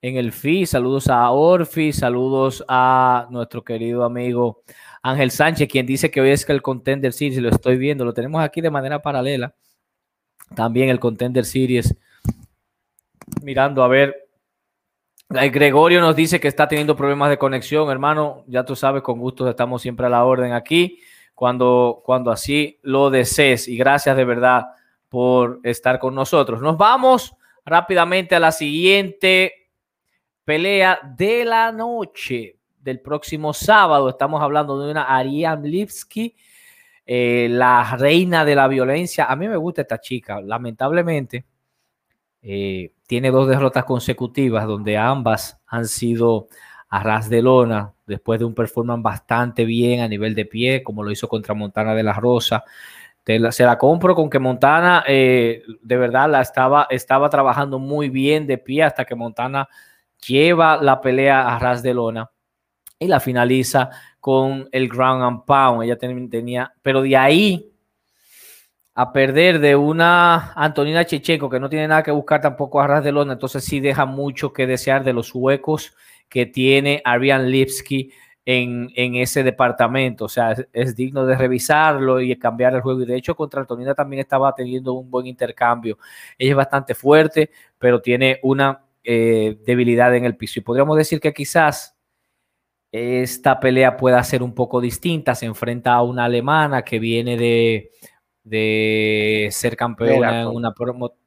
en 0.00 0.16
el 0.16 0.32
FI, 0.32 0.64
saludos 0.64 1.06
a 1.08 1.30
Orfi, 1.30 1.92
saludos 1.92 2.64
a 2.66 3.26
nuestro 3.28 3.62
querido 3.62 4.04
amigo 4.04 4.62
Ángel 5.02 5.30
Sánchez, 5.30 5.68
quien 5.68 5.84
dice 5.84 6.10
que 6.10 6.22
hoy 6.22 6.30
es 6.30 6.48
el 6.48 6.62
Contender 6.62 7.12
Series, 7.12 7.42
lo 7.42 7.50
estoy 7.50 7.76
viendo, 7.76 8.06
lo 8.06 8.14
tenemos 8.14 8.42
aquí 8.42 8.62
de 8.62 8.70
manera 8.70 9.02
paralela. 9.02 9.54
También 10.56 10.88
el 10.88 10.98
Contender 10.98 11.44
Series, 11.44 11.94
mirando 13.42 13.84
a 13.84 13.88
ver 13.88 14.30
Gregorio 15.28 16.00
nos 16.00 16.16
dice 16.16 16.40
que 16.40 16.48
está 16.48 16.68
teniendo 16.68 16.96
problemas 16.96 17.28
de 17.28 17.36
conexión, 17.36 17.90
hermano. 17.90 18.44
Ya 18.46 18.64
tú 18.64 18.76
sabes, 18.76 19.02
con 19.02 19.18
gusto 19.18 19.46
estamos 19.46 19.82
siempre 19.82 20.06
a 20.06 20.08
la 20.08 20.24
orden 20.24 20.54
aquí, 20.54 21.00
cuando, 21.34 22.00
cuando 22.02 22.30
así 22.30 22.80
lo 22.80 23.10
desees. 23.10 23.68
Y 23.68 23.76
gracias 23.76 24.16
de 24.16 24.24
verdad 24.24 24.68
por 25.12 25.60
estar 25.62 25.98
con 25.98 26.14
nosotros. 26.14 26.62
Nos 26.62 26.78
vamos 26.78 27.36
rápidamente 27.66 28.34
a 28.34 28.40
la 28.40 28.50
siguiente 28.50 29.68
pelea 30.42 31.00
de 31.18 31.44
la 31.44 31.70
noche 31.70 32.56
del 32.80 32.98
próximo 32.98 33.52
sábado. 33.52 34.08
Estamos 34.08 34.40
hablando 34.40 34.80
de 34.80 34.90
una 34.90 35.14
Ariane 35.14 35.68
Lipski, 35.68 36.34
eh, 37.04 37.46
la 37.50 37.94
reina 37.98 38.46
de 38.46 38.54
la 38.54 38.66
violencia. 38.68 39.26
A 39.26 39.36
mí 39.36 39.48
me 39.48 39.58
gusta 39.58 39.82
esta 39.82 40.00
chica, 40.00 40.40
lamentablemente. 40.40 41.44
Eh, 42.40 42.94
tiene 43.06 43.30
dos 43.30 43.46
derrotas 43.46 43.84
consecutivas 43.84 44.66
donde 44.66 44.96
ambas 44.96 45.60
han 45.66 45.88
sido 45.88 46.48
a 46.88 47.02
ras 47.02 47.28
de 47.28 47.42
lona 47.42 47.92
después 48.06 48.38
de 48.38 48.46
un 48.46 48.54
performance 48.54 49.02
bastante 49.02 49.66
bien 49.66 50.00
a 50.00 50.08
nivel 50.08 50.34
de 50.34 50.46
pie, 50.46 50.82
como 50.82 51.04
lo 51.04 51.10
hizo 51.10 51.28
contra 51.28 51.52
Montana 51.52 51.94
de 51.94 52.02
la 52.02 52.14
Rosa. 52.14 52.64
Se 53.24 53.64
la 53.64 53.78
compro 53.78 54.14
con 54.14 54.28
que 54.28 54.38
Montana 54.38 55.04
eh, 55.06 55.62
de 55.82 55.96
verdad 55.96 56.28
la 56.28 56.40
estaba, 56.40 56.86
estaba 56.90 57.30
trabajando 57.30 57.78
muy 57.78 58.08
bien 58.08 58.46
de 58.46 58.58
pie 58.58 58.82
hasta 58.82 59.04
que 59.04 59.14
Montana 59.14 59.68
lleva 60.26 60.76
la 60.76 61.00
pelea 61.00 61.54
a 61.54 61.58
ras 61.58 61.82
de 61.82 61.94
lona 61.94 62.30
y 62.98 63.06
la 63.06 63.20
finaliza 63.20 63.90
con 64.20 64.68
el 64.72 64.88
ground 64.88 65.22
and 65.22 65.44
pound. 65.44 65.82
Ella 65.82 65.96
tenía, 65.96 66.72
pero 66.82 67.02
de 67.02 67.16
ahí 67.16 67.72
a 68.94 69.12
perder 69.12 69.58
de 69.58 69.74
una 69.74 70.52
Antonina 70.54 71.04
Chechenko 71.04 71.48
que 71.48 71.58
no 71.58 71.68
tiene 71.68 71.88
nada 71.88 72.02
que 72.02 72.10
buscar 72.10 72.40
tampoco 72.40 72.80
a 72.80 72.86
ras 72.86 73.04
de 73.04 73.12
lona, 73.12 73.32
entonces 73.34 73.64
sí 73.64 73.80
deja 73.80 74.04
mucho 74.04 74.52
que 74.52 74.66
desear 74.66 75.02
de 75.02 75.12
los 75.12 75.34
huecos 75.34 75.94
que 76.28 76.46
tiene 76.46 77.00
Ariane 77.04 77.48
Lipsky 77.48 78.12
en, 78.44 78.90
en, 78.94 79.16
ese 79.16 79.42
departamento. 79.42 80.26
O 80.26 80.28
sea, 80.28 80.54
es, 80.72 80.96
digno 80.96 81.26
de 81.26 81.36
revisarlo 81.36 82.20
y 82.20 82.36
cambiar 82.38 82.74
el 82.74 82.80
juego. 82.80 83.02
Y 83.02 83.06
de 83.06 83.16
hecho, 83.16 83.34
contra 83.34 83.60
Antonina 83.60 83.94
también 83.94 84.20
estaba 84.20 84.54
teniendo 84.54 84.94
un 84.94 85.10
buen 85.10 85.26
intercambio. 85.26 85.98
Ella 86.38 86.50
es 86.50 86.56
bastante 86.56 86.94
fuerte, 86.94 87.50
pero 87.78 88.00
tiene 88.00 88.38
una 88.42 88.84
eh, 89.04 89.58
debilidad 89.64 90.14
en 90.14 90.24
el 90.24 90.36
piso. 90.36 90.60
Y 90.60 90.62
podríamos 90.62 90.96
decir 90.96 91.20
que 91.20 91.32
quizás 91.32 91.96
esta 92.90 93.58
pelea 93.58 93.96
pueda 93.96 94.22
ser 94.22 94.42
un 94.42 94.54
poco 94.54 94.80
distinta. 94.80 95.34
Se 95.34 95.46
enfrenta 95.46 95.94
a 95.94 96.02
una 96.02 96.24
alemana 96.24 96.82
que 96.82 96.98
viene 96.98 97.36
de 97.36 97.90
de 98.44 99.48
ser 99.52 99.76
campeona 99.76 100.42
en 100.42 100.48
una 100.48 100.72
promotora. 100.72 101.20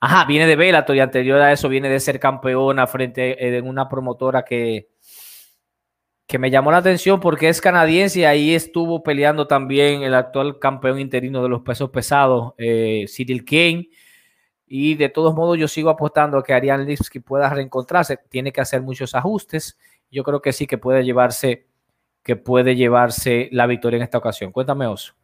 Ajá, 0.00 0.24
viene 0.24 0.46
de 0.46 0.56
Bellator 0.56 0.96
y 0.96 1.00
anterior 1.00 1.40
a 1.40 1.52
eso 1.52 1.68
viene 1.68 1.88
de 1.88 2.00
ser 2.00 2.18
campeona 2.18 2.86
frente 2.86 3.32
eh, 3.32 3.58
en 3.58 3.68
una 3.68 3.88
promotora 3.88 4.44
que, 4.44 4.88
que 6.30 6.38
me 6.38 6.48
llamó 6.48 6.70
la 6.70 6.76
atención 6.76 7.18
porque 7.18 7.48
es 7.48 7.60
canadiense 7.60 8.20
y 8.20 8.24
ahí 8.24 8.54
estuvo 8.54 9.02
peleando 9.02 9.48
también 9.48 10.04
el 10.04 10.14
actual 10.14 10.60
campeón 10.60 11.00
interino 11.00 11.42
de 11.42 11.48
los 11.48 11.62
pesos 11.62 11.90
pesados, 11.90 12.54
eh, 12.56 13.06
Cyril 13.08 13.44
Kane. 13.44 13.88
Y 14.64 14.94
de 14.94 15.08
todos 15.08 15.34
modos, 15.34 15.58
yo 15.58 15.66
sigo 15.66 15.90
apostando 15.90 16.38
a 16.38 16.44
que 16.44 16.54
Ariane 16.54 16.84
Lipski 16.84 17.18
pueda 17.18 17.50
reencontrarse. 17.50 18.16
Tiene 18.28 18.52
que 18.52 18.60
hacer 18.60 18.80
muchos 18.80 19.16
ajustes. 19.16 19.76
Yo 20.08 20.22
creo 20.22 20.40
que 20.40 20.52
sí 20.52 20.68
que 20.68 20.78
puede 20.78 21.04
llevarse, 21.04 21.66
que 22.22 22.36
puede 22.36 22.76
llevarse 22.76 23.48
la 23.50 23.66
victoria 23.66 23.96
en 23.96 24.04
esta 24.04 24.18
ocasión. 24.18 24.52
Cuéntame, 24.52 24.86
Oso. 24.86 25.14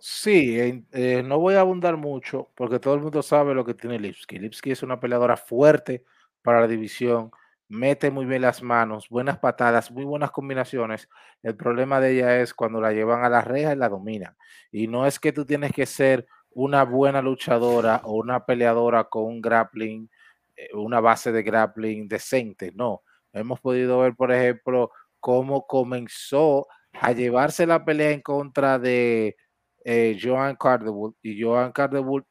Sí, 0.00 0.84
eh, 0.90 1.22
no 1.24 1.38
voy 1.38 1.54
a 1.54 1.60
abundar 1.60 1.96
mucho 1.96 2.50
porque 2.56 2.80
todo 2.80 2.94
el 2.94 3.00
mundo 3.00 3.22
sabe 3.22 3.54
lo 3.54 3.64
que 3.64 3.74
tiene 3.74 4.00
Lipski. 4.00 4.40
Lipski 4.40 4.72
es 4.72 4.82
una 4.82 4.98
peleadora 4.98 5.36
fuerte 5.36 6.02
para 6.42 6.62
la 6.62 6.66
división, 6.66 7.30
mete 7.72 8.10
muy 8.10 8.26
bien 8.26 8.42
las 8.42 8.62
manos, 8.62 9.08
buenas 9.08 9.38
patadas, 9.38 9.90
muy 9.90 10.04
buenas 10.04 10.30
combinaciones. 10.30 11.08
El 11.42 11.56
problema 11.56 12.00
de 12.00 12.12
ella 12.12 12.40
es 12.40 12.52
cuando 12.52 12.82
la 12.82 12.92
llevan 12.92 13.24
a 13.24 13.30
la 13.30 13.40
reja 13.40 13.72
y 13.72 13.76
la 13.76 13.88
dominan. 13.88 14.36
Y 14.70 14.88
no 14.88 15.06
es 15.06 15.18
que 15.18 15.32
tú 15.32 15.46
tienes 15.46 15.72
que 15.72 15.86
ser 15.86 16.26
una 16.50 16.84
buena 16.84 17.22
luchadora 17.22 18.02
o 18.04 18.12
una 18.16 18.44
peleadora 18.44 19.04
con 19.04 19.24
un 19.24 19.40
grappling, 19.40 20.10
eh, 20.54 20.68
una 20.74 21.00
base 21.00 21.32
de 21.32 21.42
grappling 21.42 22.08
decente, 22.08 22.72
no. 22.74 23.02
Hemos 23.32 23.58
podido 23.60 24.00
ver, 24.00 24.14
por 24.16 24.32
ejemplo, 24.32 24.90
cómo 25.18 25.66
comenzó 25.66 26.66
a 26.92 27.12
llevarse 27.12 27.66
la 27.66 27.86
pelea 27.86 28.10
en 28.10 28.20
contra 28.20 28.78
de 28.78 29.34
eh, 29.82 30.18
Joan 30.22 30.56
Cardewood 30.56 31.14
y 31.22 31.42
Joan 31.42 31.72
Cardewood 31.72 32.24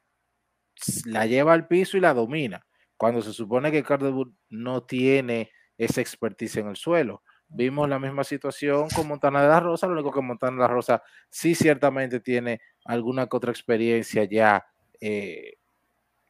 la 1.06 1.26
lleva 1.26 1.54
al 1.54 1.68
piso 1.68 1.98
y 1.98 2.00
la 2.00 2.14
domina, 2.14 2.64
cuando 3.02 3.24
se 3.24 3.34
supone 3.34 3.72
que 3.72 3.82
Cardewood 3.82 4.32
no 4.50 4.84
tiene 4.84 5.50
esa 5.76 6.02
expertise 6.02 6.58
en 6.58 6.68
el 6.68 6.76
suelo. 6.76 7.24
vimos 7.48 7.90
la 7.90 7.98
misma 7.98 8.24
situación 8.24 8.90
con 8.96 9.08
Montana 9.08 9.42
de 9.42 9.48
la 9.48 9.60
Rosa, 9.60 9.88
lo 9.88 9.94
único 9.94 10.12
que 10.12 10.22
Montana 10.22 10.52
de 10.52 10.60
la 10.60 10.68
Rosa 10.68 11.02
sí 11.28 11.56
ciertamente 11.56 12.20
tiene 12.20 12.62
alguna 12.86 13.26
que 13.26 13.38
otra 13.38 13.50
experiencia 13.50 14.26
ya 14.26 14.64
eh, 15.00 15.54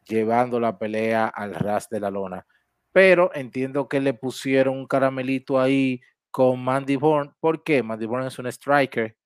llevando 0.05 0.61
la 0.61 0.79
pelea 0.79 1.27
al 1.27 1.55
ras 1.55 1.89
de 1.89 1.99
la 1.99 2.09
lona. 2.09 2.47
Pero 2.93 3.31
entiendo 3.33 3.89
que 3.89 3.99
le 3.99 4.13
pusieron 4.13 4.77
un 4.77 4.87
caramelito 4.87 5.59
ahí 5.59 5.99
con 6.31 6.63
Mandy 6.63 6.95
Bourne. 6.95 7.33
¿Por 7.41 7.65
qué? 7.65 7.83
Mandy 7.83 8.05
Bourne 8.05 8.27
es 8.27 8.39
una 8.39 8.47
striker, 8.49 9.17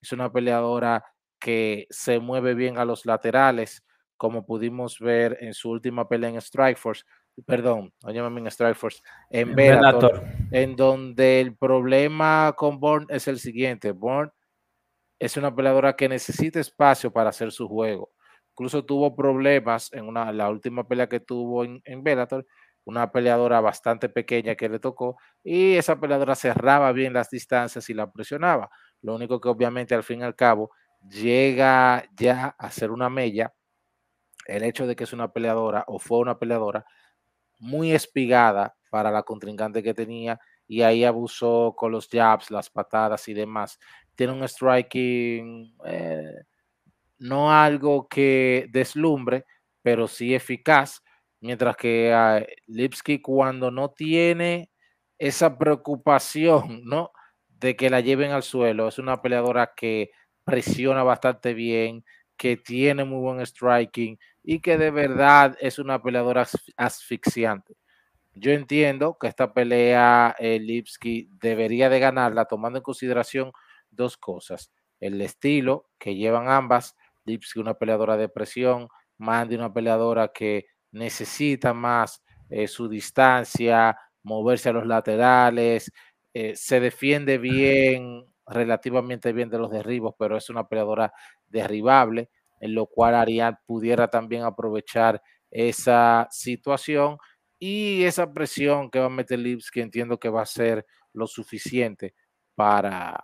es 0.00 0.12
una 0.12 0.32
peleadora 0.32 1.04
que 1.38 1.86
se 1.90 2.20
mueve 2.20 2.54
bien 2.54 2.78
a 2.78 2.86
los 2.86 3.04
laterales, 3.04 3.84
como 4.16 4.46
pudimos 4.46 4.98
ver 4.98 5.36
en 5.40 5.54
su 5.54 5.70
última 5.70 6.08
pelea 6.08 6.30
en 6.30 6.40
Strikeforce, 6.40 7.04
perdón, 7.44 7.92
no 8.02 8.38
en 8.38 8.50
Strikeforce, 8.50 9.02
en 9.30 9.54
Bellator, 9.54 10.24
en 10.50 10.74
donde 10.76 11.40
el 11.40 11.56
problema 11.56 12.54
con 12.56 12.80
Bourne 12.80 13.06
es 13.10 13.28
el 13.28 13.38
siguiente, 13.38 13.92
Bourne 13.92 14.32
es 15.18 15.36
una 15.36 15.54
peleadora 15.54 15.94
que 15.96 16.08
necesita 16.08 16.60
espacio 16.60 17.12
para 17.12 17.30
hacer 17.30 17.50
su 17.50 17.68
juego. 17.68 18.12
Incluso 18.52 18.84
tuvo 18.84 19.14
problemas 19.14 19.92
en 19.92 20.06
una, 20.06 20.32
la 20.32 20.48
última 20.48 20.86
pelea 20.86 21.08
que 21.08 21.20
tuvo 21.20 21.64
en, 21.64 21.82
en 21.84 22.02
Bellator, 22.02 22.46
una 22.84 23.10
peleadora 23.10 23.60
bastante 23.60 24.08
pequeña 24.08 24.54
que 24.54 24.68
le 24.68 24.78
tocó, 24.78 25.18
y 25.42 25.74
esa 25.74 25.98
peleadora 25.98 26.34
cerraba 26.34 26.92
bien 26.92 27.12
las 27.12 27.28
distancias 27.28 27.90
y 27.90 27.94
la 27.94 28.10
presionaba. 28.10 28.70
Lo 29.02 29.14
único 29.14 29.40
que 29.40 29.48
obviamente 29.48 29.94
al 29.94 30.04
fin 30.04 30.20
y 30.20 30.24
al 30.24 30.36
cabo 30.36 30.70
llega 31.02 32.04
ya 32.16 32.54
a 32.58 32.70
ser 32.70 32.90
una 32.90 33.10
mella 33.10 33.52
el 34.46 34.62
hecho 34.62 34.86
de 34.86 34.96
que 34.96 35.04
es 35.04 35.12
una 35.12 35.32
peleadora 35.32 35.84
o 35.88 35.98
fue 35.98 36.18
una 36.18 36.38
peleadora 36.38 36.84
muy 37.58 37.92
espigada 37.92 38.76
para 38.90 39.10
la 39.10 39.22
contrincante 39.22 39.82
que 39.82 39.94
tenía 39.94 40.38
y 40.68 40.82
ahí 40.82 41.04
abusó 41.04 41.74
con 41.76 41.92
los 41.92 42.08
jabs, 42.08 42.50
las 42.50 42.70
patadas 42.70 43.28
y 43.28 43.34
demás. 43.34 43.78
Tiene 44.14 44.32
un 44.32 44.46
striking, 44.46 45.76
eh, 45.84 46.42
no 47.18 47.52
algo 47.52 48.08
que 48.08 48.66
deslumbre, 48.70 49.44
pero 49.82 50.08
sí 50.08 50.34
eficaz, 50.34 51.02
mientras 51.40 51.76
que 51.76 52.12
uh, 52.12 52.44
Lipsky 52.66 53.20
cuando 53.20 53.70
no 53.70 53.90
tiene 53.90 54.70
esa 55.18 55.56
preocupación, 55.56 56.82
¿no? 56.84 57.12
De 57.48 57.76
que 57.76 57.88
la 57.88 58.00
lleven 58.00 58.32
al 58.32 58.42
suelo, 58.42 58.88
es 58.88 58.98
una 58.98 59.22
peleadora 59.22 59.72
que 59.76 60.10
presiona 60.44 61.02
bastante 61.02 61.54
bien, 61.54 62.04
que 62.36 62.56
tiene 62.56 63.04
muy 63.04 63.20
buen 63.20 63.46
striking 63.46 64.18
y 64.48 64.60
que 64.60 64.78
de 64.78 64.92
verdad 64.92 65.56
es 65.60 65.80
una 65.80 66.00
peleadora 66.00 66.46
asfixiante. 66.76 67.74
Yo 68.32 68.52
entiendo 68.52 69.18
que 69.20 69.26
esta 69.26 69.52
pelea 69.52 70.36
eh, 70.38 70.60
Lipsky 70.60 71.28
debería 71.40 71.88
de 71.88 71.98
ganarla 71.98 72.44
tomando 72.44 72.78
en 72.78 72.84
consideración 72.84 73.50
dos 73.90 74.16
cosas. 74.16 74.70
El 75.00 75.20
estilo 75.20 75.90
que 75.98 76.14
llevan 76.14 76.48
ambas, 76.48 76.96
Lipsky 77.24 77.58
una 77.58 77.74
peleadora 77.74 78.16
de 78.16 78.28
presión, 78.28 78.88
Mandy 79.18 79.56
una 79.56 79.72
peleadora 79.72 80.28
que 80.28 80.66
necesita 80.92 81.74
más 81.74 82.22
eh, 82.48 82.68
su 82.68 82.88
distancia, 82.88 83.98
moverse 84.22 84.68
a 84.68 84.72
los 84.72 84.86
laterales, 84.86 85.90
eh, 86.32 86.54
se 86.54 86.78
defiende 86.78 87.38
bien, 87.38 88.24
relativamente 88.46 89.32
bien 89.32 89.50
de 89.50 89.58
los 89.58 89.72
derribos, 89.72 90.14
pero 90.16 90.36
es 90.36 90.48
una 90.50 90.68
peleadora 90.68 91.12
derribable, 91.48 92.30
lo 92.74 92.86
cual 92.86 93.14
Ariad 93.14 93.54
pudiera 93.66 94.08
también 94.08 94.42
aprovechar 94.42 95.22
esa 95.50 96.26
situación 96.30 97.18
y 97.58 98.04
esa 98.04 98.32
presión 98.32 98.90
que 98.90 98.98
va 98.98 99.06
a 99.06 99.10
meter 99.10 99.38
Lipsky 99.38 99.80
entiendo 99.80 100.18
que 100.18 100.28
va 100.28 100.42
a 100.42 100.46
ser 100.46 100.84
lo 101.12 101.26
suficiente 101.26 102.14
para 102.54 103.18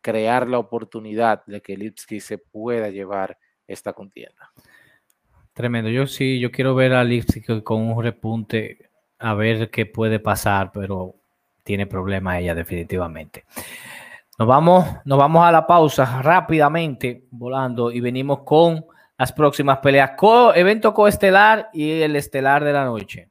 crear 0.00 0.48
la 0.48 0.58
oportunidad 0.58 1.44
de 1.46 1.60
que 1.60 1.76
Lipsky 1.76 2.20
se 2.20 2.38
pueda 2.38 2.90
llevar 2.90 3.38
esta 3.66 3.92
contienda. 3.92 4.52
Tremendo. 5.52 5.90
Yo 5.90 6.06
sí, 6.06 6.38
yo 6.38 6.50
quiero 6.50 6.74
ver 6.74 6.92
a 6.92 7.02
Lipsky 7.02 7.62
con 7.62 7.82
un 7.82 8.02
repunte 8.02 8.90
a 9.18 9.34
ver 9.34 9.70
qué 9.70 9.86
puede 9.86 10.20
pasar, 10.20 10.70
pero 10.72 11.14
tiene 11.64 11.86
problemas 11.86 12.40
ella 12.40 12.54
definitivamente. 12.54 13.44
Nos 14.38 14.48
vamos, 14.48 14.84
nos 15.06 15.18
vamos 15.18 15.46
a 15.46 15.50
la 15.50 15.66
pausa 15.66 16.20
rápidamente, 16.20 17.26
volando, 17.30 17.90
y 17.90 18.00
venimos 18.00 18.40
con 18.44 18.84
las 19.16 19.32
próximas 19.32 19.78
peleas. 19.78 20.10
Co 20.14 20.54
evento 20.54 20.92
coestelar 20.92 21.70
y 21.72 22.02
el 22.02 22.16
estelar 22.16 22.62
de 22.62 22.72
la 22.74 22.84
noche. 22.84 23.30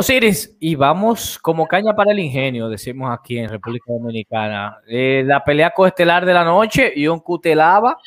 Osiris, 0.00 0.56
y 0.58 0.76
vamos 0.76 1.38
como 1.38 1.66
caña 1.66 1.94
para 1.94 2.12
el 2.12 2.20
ingenio, 2.20 2.70
decimos 2.70 3.10
aquí 3.12 3.36
en 3.36 3.50
República 3.50 3.92
Dominicana. 3.92 4.78
Eh, 4.88 5.22
la 5.26 5.44
pelea 5.44 5.72
coestelar 5.72 6.24
de 6.24 6.32
la 6.32 6.42
noche, 6.42 6.90
Ion 6.96 7.20
Cutelaba. 7.20 7.98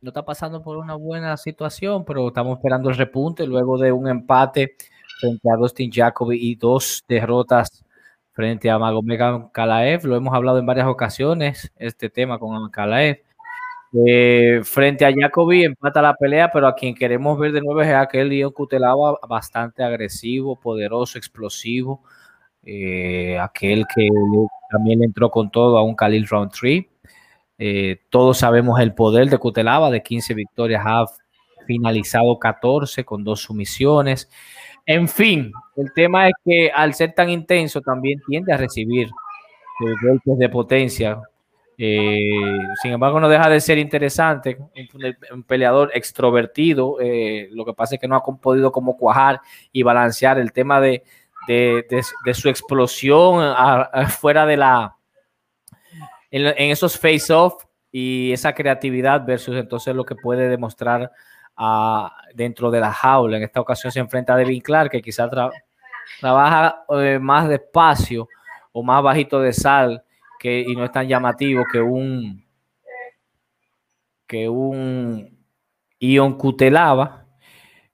No 0.00 0.08
está 0.08 0.24
pasando 0.24 0.62
por 0.62 0.78
una 0.78 0.94
buena 0.94 1.36
situación, 1.36 2.06
pero 2.06 2.28
estamos 2.28 2.56
esperando 2.56 2.88
el 2.88 2.96
repunte 2.96 3.46
luego 3.46 3.76
de 3.76 3.92
un 3.92 4.08
empate 4.08 4.76
frente 5.20 5.46
a 5.50 5.56
Dustin 5.56 5.92
Jacoby 5.92 6.38
y 6.40 6.54
dos 6.54 7.04
derrotas 7.06 7.84
frente 8.32 8.70
a 8.70 8.78
Magomedan 8.78 9.50
Kalaev. 9.50 10.06
Lo 10.06 10.16
hemos 10.16 10.32
hablado 10.32 10.58
en 10.58 10.64
varias 10.64 10.86
ocasiones, 10.86 11.70
este 11.76 12.08
tema 12.08 12.38
con 12.38 12.70
Kalaev. 12.70 13.18
Eh, 13.94 14.60
frente 14.64 15.04
a 15.04 15.12
Jacoby 15.14 15.64
empata 15.64 16.00
la 16.00 16.14
pelea, 16.14 16.50
pero 16.50 16.66
a 16.66 16.74
quien 16.74 16.94
queremos 16.94 17.38
ver 17.38 17.52
de 17.52 17.60
nuevo 17.60 17.82
es 17.82 17.92
aquel 17.92 18.30
Leon 18.30 18.50
Cutelaba 18.52 19.18
bastante 19.28 19.82
agresivo, 19.82 20.58
poderoso, 20.58 21.18
explosivo. 21.18 22.02
Eh, 22.64 23.38
aquel 23.38 23.84
que 23.94 24.08
también 24.70 25.02
entró 25.04 25.30
con 25.30 25.50
todo 25.50 25.78
a 25.78 25.82
un 25.82 25.94
Khalil 25.94 26.26
Roundtree. 26.28 26.88
Eh, 27.58 28.00
todos 28.10 28.38
sabemos 28.38 28.80
el 28.80 28.94
poder 28.94 29.28
de 29.28 29.38
Cutelaba, 29.38 29.90
de 29.90 30.02
15 30.02 30.34
victorias, 30.34 30.82
ha 30.86 31.04
finalizado 31.66 32.38
14 32.38 33.04
con 33.04 33.24
dos 33.24 33.42
sumisiones. 33.42 34.30
En 34.86 35.08
fin, 35.08 35.52
el 35.76 35.92
tema 35.94 36.28
es 36.28 36.34
que 36.44 36.70
al 36.74 36.94
ser 36.94 37.14
tan 37.14 37.30
intenso 37.30 37.80
también 37.82 38.20
tiende 38.26 38.52
a 38.52 38.56
recibir 38.56 39.08
golpes 40.02 40.38
de 40.38 40.48
potencia, 40.48 41.20
eh, 41.78 42.58
sin 42.82 42.92
embargo, 42.92 43.18
no 43.20 43.28
deja 43.28 43.48
de 43.48 43.60
ser 43.60 43.78
interesante, 43.78 44.58
un, 45.32 45.42
peleador 45.44 45.90
extrovertido. 45.94 46.98
Eh, 47.00 47.48
lo 47.52 47.64
que 47.64 47.72
pasa 47.72 47.94
es 47.94 48.00
que 48.00 48.08
no 48.08 48.16
ha 48.16 48.22
podido 48.22 48.72
como 48.72 48.96
cuajar 48.96 49.40
y 49.72 49.82
balancear 49.82 50.38
el 50.38 50.52
tema 50.52 50.80
de, 50.80 51.02
su 52.34 52.48
explosión 52.48 53.54
fuera 54.08 54.46
de 54.46 54.56
la 54.56 54.96
en, 56.32 56.70
esos 56.70 56.98
face-off 56.98 57.64
y 57.90 58.32
esa 58.32 58.54
creatividad 58.54 59.24
versus 59.24 59.56
entonces 59.56 59.94
lo 59.94 60.04
que 60.04 60.14
puede 60.14 60.48
demostrar 60.48 61.12
dentro 62.34 62.70
de 62.70 62.80
la 62.80 62.92
jaula. 62.92 63.36
En 63.36 63.42
esta 63.42 63.60
ocasión 63.60 63.92
se 63.92 64.00
enfrenta 64.00 64.34
a 64.34 64.36
Devin 64.36 64.60
Clark, 64.60 64.90
que 64.90 65.02
quizás 65.02 65.30
trabaja 66.20 66.84
eh, 66.98 67.18
más 67.20 67.48
despacio 67.48 68.28
o 68.72 68.82
más 68.82 69.02
bajito 69.02 69.40
de 69.40 69.52
sal 69.52 70.02
y 70.44 70.74
no 70.76 70.84
es 70.84 70.92
tan 70.92 71.08
llamativo 71.08 71.64
que 71.70 71.80
un 71.80 72.44
que 74.26 74.48
un 74.48 75.46
Ion 76.00 76.34
Cutelaba. 76.38 77.26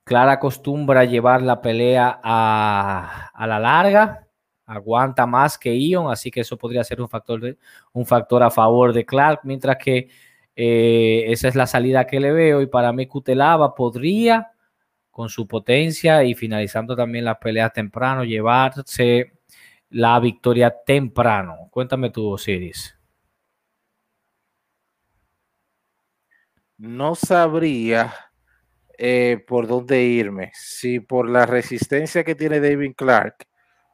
Clara 0.05 0.33
acostumbra 0.33 1.05
llevar 1.05 1.43
la 1.43 1.61
pelea 1.61 2.21
a, 2.23 3.31
la 3.47 3.59
larga, 3.59 4.27
aguanta 4.65 5.27
más 5.27 5.59
que 5.59 5.77
Ion, 5.77 6.11
así 6.11 6.31
que 6.31 6.41
eso 6.41 6.57
podría 6.57 6.83
ser 6.85 7.01
un 7.03 7.09
factor, 7.09 7.41
de, 7.41 7.59
un 7.93 8.07
factor 8.07 8.43
a 8.43 8.51
favor 8.51 8.93
de 8.93 9.05
Clark, 9.05 9.41
mientras 9.45 9.77
que 9.77 10.09
Eh, 10.61 11.31
esa 11.33 11.47
es 11.47 11.55
la 11.55 11.69
salida 11.69 12.05
que 12.05 12.19
le 12.19 12.33
veo 12.33 12.61
y 12.61 12.67
para 12.67 12.93
mí 12.93 13.07
Cutelaba 13.07 13.77
podría, 13.77 14.51
con 15.09 15.29
su 15.29 15.47
potencia 15.47 16.25
y 16.25 16.35
finalizando 16.35 16.97
también 16.97 17.25
las 17.25 17.39
peleas 17.39 17.73
temprano, 17.73 18.25
llevarse 18.25 19.38
la 19.91 20.19
victoria 20.21 20.75
temprano. 20.85 21.69
Cuéntame 21.71 22.11
tú, 22.11 22.29
Osiris. 22.31 22.99
No 26.77 27.15
sabría 27.15 28.15
eh, 28.97 29.45
por 29.47 29.67
dónde 29.67 30.03
irme, 30.05 30.53
si 30.55 31.01
por 31.01 31.29
la 31.29 31.47
resistencia 31.47 32.25
que 32.25 32.35
tiene 32.35 32.61
David 32.61 32.95
Clark, 32.97 33.49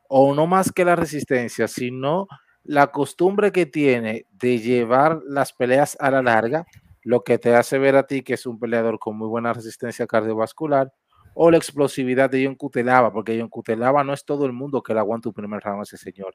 o 0.08 0.34
no 0.34 0.46
más 0.46 0.70
que 0.72 0.84
la 0.84 0.96
resistencia, 0.96 1.66
sino 1.68 2.26
la 2.62 2.88
costumbre 2.88 3.52
que 3.52 3.66
tiene 3.66 4.26
de 4.32 4.58
llevar 4.58 5.20
las 5.26 5.52
peleas 5.52 5.96
a 6.00 6.10
la 6.10 6.22
larga, 6.22 6.66
lo 7.02 7.22
que 7.22 7.38
te 7.38 7.54
hace 7.54 7.78
ver 7.78 7.96
a 7.96 8.06
ti 8.06 8.22
que 8.22 8.34
es 8.34 8.46
un 8.46 8.58
peleador 8.58 8.98
con 8.98 9.16
muy 9.16 9.28
buena 9.28 9.52
resistencia 9.52 10.06
cardiovascular, 10.06 10.92
o 11.34 11.50
la 11.50 11.56
explosividad 11.56 12.30
de 12.30 12.44
John 12.46 12.54
Cutelaba, 12.54 13.12
porque 13.12 13.38
John 13.38 13.48
Cutelaba 13.48 14.04
no 14.04 14.12
es 14.12 14.24
todo 14.24 14.46
el 14.46 14.52
mundo 14.52 14.82
que 14.82 14.94
le 14.94 15.00
aguanta 15.00 15.28
un 15.28 15.34
primer 15.34 15.60
round 15.60 15.80
a 15.80 15.82
ese 15.82 15.96
señor. 15.96 16.34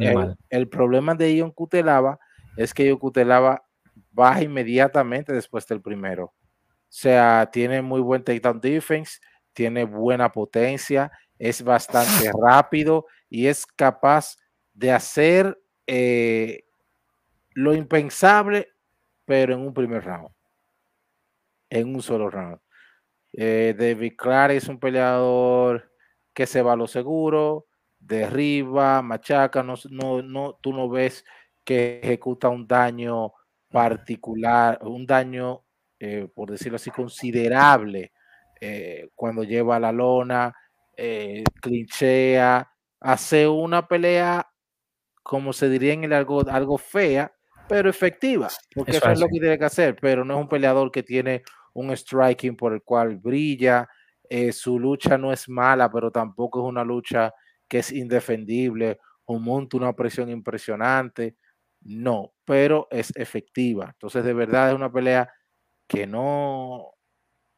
el, 0.00 0.36
el, 0.50 0.68
problema 0.68 1.14
de 1.14 1.38
John 1.40 1.52
Cutelaba 1.52 2.18
es 2.56 2.74
que 2.74 2.90
John 2.90 2.98
Cutelaba 2.98 3.64
baja 4.10 4.42
inmediatamente 4.42 5.32
después 5.32 5.66
del 5.66 5.80
primero. 5.80 6.24
O 6.24 6.96
sea, 6.96 7.48
tiene 7.52 7.82
muy 7.82 8.00
buen 8.00 8.22
takedown 8.22 8.60
defense, 8.60 9.18
tiene 9.52 9.84
buena 9.84 10.30
potencia, 10.30 11.10
es 11.38 11.62
bastante 11.62 12.30
rápido 12.42 13.06
y 13.28 13.46
es 13.46 13.66
capaz 13.66 14.36
de 14.72 14.92
hacer 14.92 15.58
eh, 15.86 16.64
lo 17.52 17.74
impensable, 17.74 18.72
pero 19.24 19.54
en 19.54 19.60
un 19.60 19.72
primer 19.72 20.04
round, 20.04 20.28
en 21.70 21.94
un 21.94 22.02
solo 22.02 22.28
round. 22.30 22.58
Eh, 23.36 23.74
David 23.76 24.12
Clark 24.16 24.52
es 24.54 24.68
un 24.68 24.78
peleador 24.78 25.90
que 26.32 26.46
se 26.46 26.62
va 26.62 26.74
a 26.74 26.76
lo 26.76 26.86
seguro, 26.86 27.66
derriba, 27.98 29.02
machaca, 29.02 29.62
no, 29.62 29.74
no, 29.90 30.22
no, 30.22 30.58
tú 30.60 30.72
no 30.72 30.88
ves 30.88 31.24
que 31.64 32.00
ejecuta 32.02 32.48
un 32.48 32.66
daño 32.66 33.32
particular, 33.70 34.78
un 34.82 35.04
daño, 35.04 35.64
eh, 35.98 36.28
por 36.32 36.50
decirlo 36.50 36.76
así, 36.76 36.90
considerable 36.90 38.12
eh, 38.60 39.10
cuando 39.14 39.42
lleva 39.42 39.80
la 39.80 39.90
lona, 39.90 40.54
clinchea, 41.60 42.70
hace 43.00 43.48
una 43.48 43.88
pelea, 43.88 44.48
como 45.24 45.52
se 45.52 45.68
diría 45.68 45.92
en 45.92 46.04
el 46.04 46.12
algo, 46.12 46.48
algo 46.48 46.78
fea, 46.78 47.34
pero 47.68 47.90
efectiva, 47.90 48.48
porque 48.74 48.92
eso 48.92 49.10
es 49.10 49.18
lo 49.18 49.26
que 49.26 49.40
tiene 49.40 49.58
que 49.58 49.64
hacer, 49.64 49.96
pero 50.00 50.24
no 50.24 50.34
es 50.34 50.40
un 50.40 50.48
peleador 50.48 50.92
que 50.92 51.02
tiene 51.02 51.42
un 51.74 51.94
striking 51.96 52.56
por 52.56 52.72
el 52.72 52.82
cual 52.82 53.16
brilla. 53.16 53.88
Eh, 54.28 54.52
su 54.52 54.78
lucha 54.78 55.18
no 55.18 55.32
es 55.32 55.48
mala, 55.48 55.90
pero 55.90 56.10
tampoco 56.10 56.62
es 56.62 56.68
una 56.68 56.82
lucha 56.82 57.32
que 57.68 57.80
es 57.80 57.92
indefendible 57.92 58.98
o 59.26 59.38
monta 59.38 59.76
una 59.76 59.92
presión 59.92 60.30
impresionante. 60.30 61.36
No, 61.82 62.32
pero 62.44 62.88
es 62.90 63.12
efectiva. 63.16 63.90
Entonces, 63.92 64.24
de 64.24 64.32
verdad 64.32 64.70
es 64.70 64.74
una 64.74 64.90
pelea 64.90 65.30
que 65.86 66.06
no, 66.06 66.92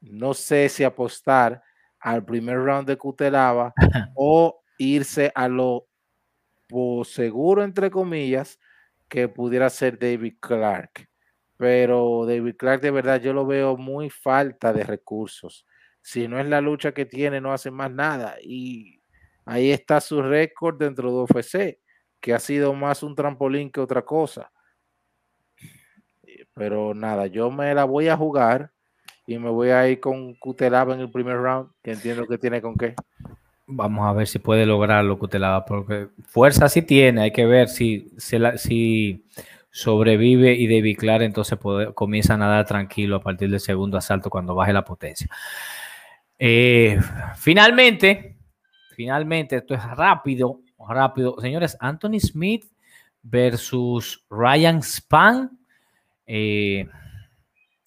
no 0.01 0.35
sé 0.35 0.69
si 0.69 0.83
apostar 0.83 1.63
al 2.01 2.25
primer 2.25 2.59
round 2.59 2.89
de 2.89 2.97
Cutelaba 2.97 3.73
o 4.17 4.63
irse 4.79 5.31
a 5.35 5.49
lo 5.49 5.87
seguro, 7.05 7.63
entre 7.63 7.91
comillas, 7.91 8.59
que 9.09 9.29
pudiera 9.29 9.71
ser 9.71 9.99
David 9.99 10.35
Clark 10.41 11.09
pero 11.57 12.27
David 12.27 12.57
Clark 12.57 12.81
de 12.83 12.91
verdad 12.91 13.21
yo 13.21 13.33
lo 13.33 13.47
veo 13.47 13.77
muy 13.77 14.11
falta 14.11 14.73
de 14.73 14.85
recursos. 14.85 15.67
Si 16.03 16.29
no 16.29 16.39
es 16.39 16.47
la 16.47 16.61
lucha 16.61 16.93
que 16.93 17.07
tiene, 17.07 17.41
no 17.41 17.53
hace 17.53 17.71
más 17.71 17.91
nada. 17.91 18.37
Y 18.43 19.01
ahí 19.45 19.71
está 19.71 20.01
su 20.01 20.23
récord 20.23 20.79
dentro 20.79 21.11
de 21.11 21.17
UFC, 21.23 21.79
que 22.21 22.35
ha 22.35 22.39
sido 22.39 22.75
más 22.75 23.03
un 23.03 23.15
trampolín 23.15 23.71
que 23.71 23.81
otra 23.81 24.03
cosa. 24.03 24.53
Pero 26.55 26.95
nada, 26.95 27.27
yo 27.27 27.51
me 27.51 27.75
la 27.75 27.85
voy 27.85 28.09
a 28.09 28.17
jugar 28.17 28.73
y 29.27 29.39
me 29.39 29.51
voy 29.51 29.71
a 29.71 29.89
ir 29.89 29.99
con 29.99 30.35
Cutelaba 30.35 30.95
en 30.95 31.01
el 31.01 31.11
primer 31.11 31.39
round, 31.39 31.71
que 31.83 31.93
entiendo 31.93 32.27
que 32.27 32.39
tiene 32.39 32.63
con 32.63 32.77
qué. 32.77 32.95
Vamos 33.67 34.07
a 34.07 34.13
ver 34.13 34.29
si 34.29 34.39
puede 34.39 34.65
lograrlo 34.65 35.19
Cutelaba, 35.19 35.65
porque 35.65 36.09
fuerza 36.25 36.69
sí 36.69 36.83
tiene, 36.83 37.23
hay 37.23 37.33
que 37.33 37.47
ver 37.47 37.69
si, 37.69 38.13
si, 38.17 38.39
si 38.57 39.27
sobrevive 39.77 40.55
y 40.55 40.67
David 40.69 40.97
Clark 40.97 41.23
entonces 41.23 41.59
comienza 41.95 42.33
a 42.33 42.39
nadar 42.39 42.65
tranquilo 42.65 43.17
a 43.17 43.21
partir 43.21 43.51
del 43.51 43.61
segundo 43.61 43.99
asalto 43.99 44.31
cuando 44.31 44.55
baje 44.55 44.73
la 44.73 44.83
potencia. 44.83 45.29
Eh, 46.39 46.99
finalmente, 47.37 48.39
finalmente, 48.95 49.57
esto 49.57 49.75
es 49.75 49.85
rápido, 49.85 50.61
rápido. 50.89 51.39
Señores, 51.43 51.77
Anthony 51.79 52.21
Smith 52.21 52.65
versus 53.23 54.25
Ryan 54.31 54.83
Span. 54.83 55.59
Eh, 56.27 56.89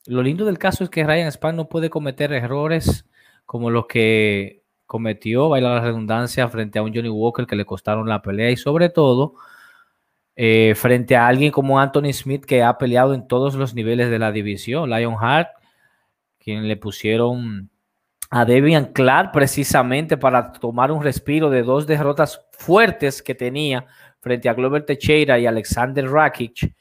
lo 0.05 0.21
lindo 0.21 0.45
del 0.45 0.59
caso 0.59 0.83
es 0.83 0.91
que 0.91 1.03
Ryan 1.03 1.31
Span 1.31 1.55
no 1.55 1.69
puede 1.69 1.89
cometer 1.89 2.31
errores 2.33 3.09
como 3.47 3.71
los 3.71 3.87
que 3.87 4.61
cometió, 4.85 5.49
baila 5.49 5.73
la 5.73 5.81
redundancia, 5.81 6.47
frente 6.49 6.77
a 6.77 6.83
un 6.83 6.93
Johnny 6.93 7.09
Walker 7.09 7.47
que 7.47 7.55
le 7.55 7.65
costaron 7.65 8.07
la 8.07 8.21
pelea 8.21 8.51
y 8.51 8.57
sobre 8.57 8.89
todo 8.89 9.33
eh, 10.41 10.73
frente 10.73 11.17
a 11.17 11.27
alguien 11.27 11.51
como 11.51 11.81
Anthony 11.81 12.13
Smith 12.13 12.45
que 12.45 12.63
ha 12.63 12.77
peleado 12.77 13.13
en 13.13 13.27
todos 13.27 13.55
los 13.55 13.75
niveles 13.75 14.09
de 14.09 14.19
la 14.19 14.31
división. 14.31 14.89
Lionheart, 14.89 15.49
quien 16.37 16.65
le 16.65 16.77
pusieron 16.77 17.69
a 18.29 18.45
Debian 18.45 18.93
Clark 18.93 19.33
precisamente 19.33 20.15
para 20.15 20.53
tomar 20.53 20.93
un 20.93 21.03
respiro 21.03 21.49
de 21.49 21.63
dos 21.63 21.85
derrotas 21.87 22.41
fuertes 22.53 23.21
que 23.21 23.35
tenía 23.35 23.85
frente 24.21 24.47
a 24.47 24.53
Glover 24.53 24.85
Teixeira 24.85 25.37
y 25.37 25.45
Alexander 25.45 26.09
Rakic. 26.09 26.73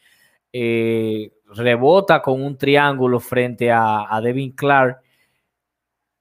Eh, 0.53 1.33
rebota 1.47 2.23
con 2.23 2.40
un 2.40 2.57
triángulo 2.57 3.18
frente 3.18 3.73
a, 3.73 4.07
a 4.09 4.21
Devin 4.21 4.53
Clark 4.53 5.01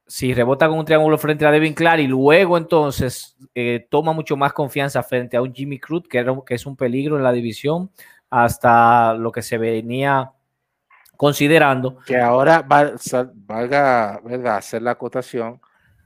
si 0.07 0.33
rebota 0.33 0.67
con 0.69 0.79
un 0.79 0.85
triángulo 0.85 1.17
frente 1.17 1.45
a 1.45 1.51
Devin 1.51 1.73
Clark 1.73 1.99
y 2.01 2.07
luego 2.07 2.57
entonces 2.57 3.35
eh, 3.53 3.87
toma 3.89 4.13
mucho 4.13 4.37
más 4.37 4.53
confianza 4.53 5.03
frente 5.03 5.35
a 5.35 5.41
un 5.41 5.53
Jimmy 5.53 5.79
Cruz, 5.79 6.03
que, 6.09 6.25
que 6.45 6.55
es 6.55 6.65
un 6.65 6.77
peligro 6.77 7.17
en 7.17 7.23
la 7.23 7.33
división, 7.33 7.91
hasta 8.29 9.13
lo 9.13 9.31
que 9.31 9.41
se 9.41 9.57
venía 9.57 10.31
considerando. 11.17 11.97
Que 12.05 12.17
ahora 12.17 12.65
valga 12.65 14.21
¿verdad? 14.23 14.57
hacer 14.57 14.81
la 14.81 14.91
acotación 14.91 15.59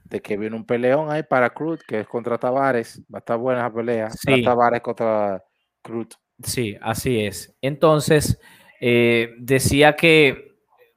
de 0.04 0.20
que 0.20 0.36
viene 0.36 0.56
un 0.56 0.66
peleón 0.66 1.10
ahí 1.10 1.22
para 1.22 1.50
Cruz, 1.50 1.82
que 1.86 2.00
es 2.00 2.08
contra 2.08 2.38
Tavares. 2.38 3.00
Va 3.12 3.18
a 3.18 3.20
estar 3.20 3.38
buena 3.38 3.60
esa 3.60 3.72
pelea. 3.72 4.10
Sí. 4.10 4.42
Tavares 4.42 4.80
contra 4.80 5.42
Cruz. 5.80 6.08
Sí, 6.42 6.76
así 6.82 7.24
es. 7.24 7.54
Entonces, 7.62 8.38
eh, 8.80 9.34
decía 9.38 9.94
que 9.94 10.51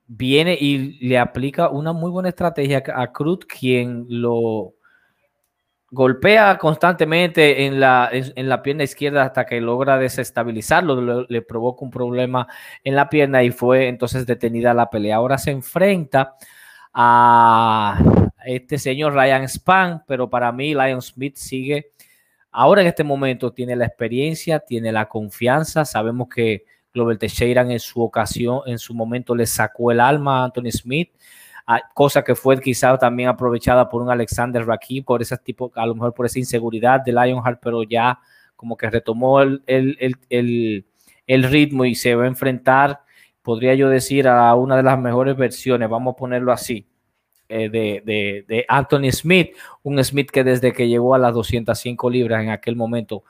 viene 0.08 0.58
y 0.60 1.00
le 1.08 1.18
aplica 1.18 1.70
una 1.70 1.94
muy 1.94 2.12
buena 2.12 2.30
estrategia 2.30 2.84
a 2.94 3.12
Cruz, 3.12 3.39
quien 3.46 4.06
lo 4.10 4.76
golpea 5.91 6.58
constantemente 6.58 7.65
en 7.65 7.80
la, 7.80 8.10
en, 8.12 8.50
la 8.50 8.62
pierna 8.62 8.84
izquierda 8.84 9.24
hasta 9.24 9.46
que 9.46 9.62
logra 9.62 9.98
desestabilizarlo, 9.98 11.26
le, 11.28 11.41
provoca 11.41 11.86
un 11.86 11.91
problema 11.91 12.48
en 12.84 12.96
la 12.96 13.10
pierna 13.10 13.44
y 13.44 13.52
fue 13.52 13.88
entonces 13.88 14.26
detenida 14.26 14.74
la 14.74 14.89
pelea. 14.89 15.15
Ahora 15.15 15.38
se 15.38 15.52
enfrenta 15.52 16.36
a 16.94 17.98
este 18.46 18.78
señor 18.78 19.13
Ryan 19.13 19.48
Span, 19.48 20.04
pero 20.06 20.30
para 20.30 20.52
mí 20.52 20.74
Lion 20.74 21.02
Smith 21.02 21.38
sigue, 21.38 21.91
ahora 22.52 22.82
en 22.82 22.88
este 22.88 23.04
momento 23.04 23.54
tiene 23.54 23.76
la 23.76 23.86
experiencia, 23.86 24.60
tiene 24.60 24.91
la 24.91 25.08
confianza, 25.08 25.86
sabemos 25.86 26.28
que 26.30 26.65
Glover 26.96 27.18
Teixeira 27.18 27.62
en 27.62 27.80
su 27.80 28.02
ocasión, 28.02 28.62
en 28.66 28.80
su 28.80 28.94
momento 28.96 29.36
le 29.36 29.46
sacó 29.46 29.92
el 29.92 30.00
alma 30.00 30.40
a 30.40 30.46
Anthony 30.46 30.72
Smith, 30.72 31.12
cosa 31.94 32.24
que 32.24 32.36
fue 32.36 32.60
quizá 32.60 32.98
también 32.98 33.30
aprovechada 33.30 33.90
por 33.90 34.02
un 34.02 34.10
Alexander 34.10 34.66
Rakib, 34.66 35.04
por 35.04 35.22
ese 35.22 35.38
tipo, 35.38 35.72
a 35.76 35.86
lo 35.86 35.94
mejor 35.94 36.14
por 36.14 36.26
esa 36.26 36.40
inseguridad 36.40 37.02
de 37.02 37.12
Lionheart, 37.12 37.60
pero 37.62 37.84
ya 37.84 38.18
como 38.56 38.78
que 38.78 38.90
retomó 38.90 39.42
el, 39.42 39.62
el, 39.68 41.44
ritmo 41.44 41.86
y 41.86 41.96
se 41.96 42.16
va 42.16 42.24
a 42.24 42.28
enfrentar, 42.28 43.02
podría 43.42 43.76
yo 43.76 43.90
decir, 43.90 44.28
a 44.28 44.56
una 44.56 44.78
de 44.78 44.84
las 44.84 44.98
mejores 44.98 45.36
versiones, 45.36 45.90
vamos 45.90 46.14
a 46.14 46.18
ponerlo 46.18 46.54
así, 46.54 46.88
eh, 47.50 47.70
de, 47.70 48.46
de, 48.48 48.66
Anthony 48.70 49.12
Smith, 49.12 49.56
un 49.84 50.02
Smith 50.04 50.32
que 50.32 50.44
desde 50.44 50.72
que 50.72 50.88
llegó 50.88 51.14
a 51.14 51.20
las 51.20 51.34
205 51.34 52.10
libras 52.10 52.42
en 52.42 52.50
aquel 52.52 52.76
momento 52.76 53.24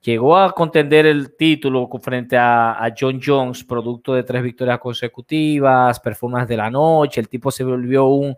Llegó 0.00 0.36
a 0.36 0.52
contender 0.52 1.06
el 1.06 1.36
título 1.36 1.88
frente 2.00 2.36
a, 2.38 2.94
John 2.98 3.20
Jones, 3.22 3.64
producto 3.64 4.14
de 4.14 4.22
tres 4.22 4.42
victorias 4.42 4.78
consecutivas, 4.78 5.98
performance 5.98 6.48
de 6.48 6.56
la 6.56 6.70
noche. 6.70 7.20
El 7.20 7.28
tipo 7.28 7.50
se 7.50 7.64
volvió 7.64 8.06
un, 8.06 8.36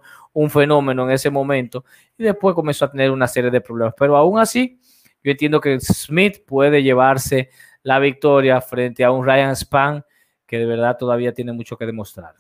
fenómeno 0.51 1.05
en 1.05 1.11
ese 1.11 1.29
momento 1.29 1.85
y 2.17 2.25
después 2.25 2.55
comenzó 2.55 2.87
a 2.87 2.91
tener 2.91 3.11
una 3.11 3.29
serie 3.29 3.51
de 3.51 3.61
problemas. 3.61 3.95
Pero 3.99 4.17
aún 4.17 4.39
así, 4.39 4.81
yo 5.23 5.31
entiendo 5.31 5.61
que 5.61 5.79
Smith 5.81 6.45
puede 6.47 6.83
llevarse 6.83 7.51
la 7.83 7.99
victoria 7.99 8.61
frente 8.63 9.05
a 9.05 9.11
un 9.11 9.27
Ryan 9.27 9.55
Span 9.55 10.05
que 10.47 10.59
de 10.59 10.67
verdad 10.67 10.97
todavía 10.97 11.33
tiene 11.35 11.53
mucho 11.53 11.77
que 11.77 11.87
demostrar. 11.87 12.35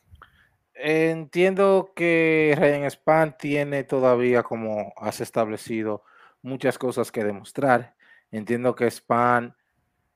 Entiendo 0.74 1.92
que 1.94 2.56
Ryan 2.58 2.90
Span 2.90 3.36
tiene 3.36 3.84
todavía, 3.84 4.42
como 4.42 4.94
has 4.96 5.20
establecido, 5.20 6.04
muchas 6.40 6.78
cosas 6.78 7.12
que 7.12 7.22
demostrar. 7.22 7.94
Entiendo 8.30 8.74
que 8.74 8.90
Span 8.90 9.54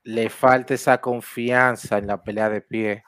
le 0.05 0.29
falta 0.29 0.75
esa 0.75 1.01
confianza 1.01 1.99
en 1.99 2.07
la 2.07 2.23
pelea 2.23 2.51
de 2.51 2.61
pie, 2.61 3.05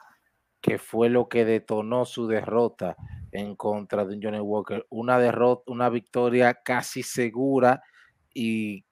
que 0.61 0.77
fue 0.77 1.09
lo 1.09 1.29
que 1.29 1.45
detonó 1.45 2.05
su 2.05 2.27
derrota 2.27 2.97
en 3.31 3.55
contra 3.55 4.05
de 4.05 4.19
Johnny 4.21 4.39
Walker. 4.39 4.85
Una 4.89 5.19
derrota, 5.19 5.63
una 5.67 5.89
victoria 5.89 6.55
casi 6.63 7.03
segura 7.03 7.83
y, 8.33 8.85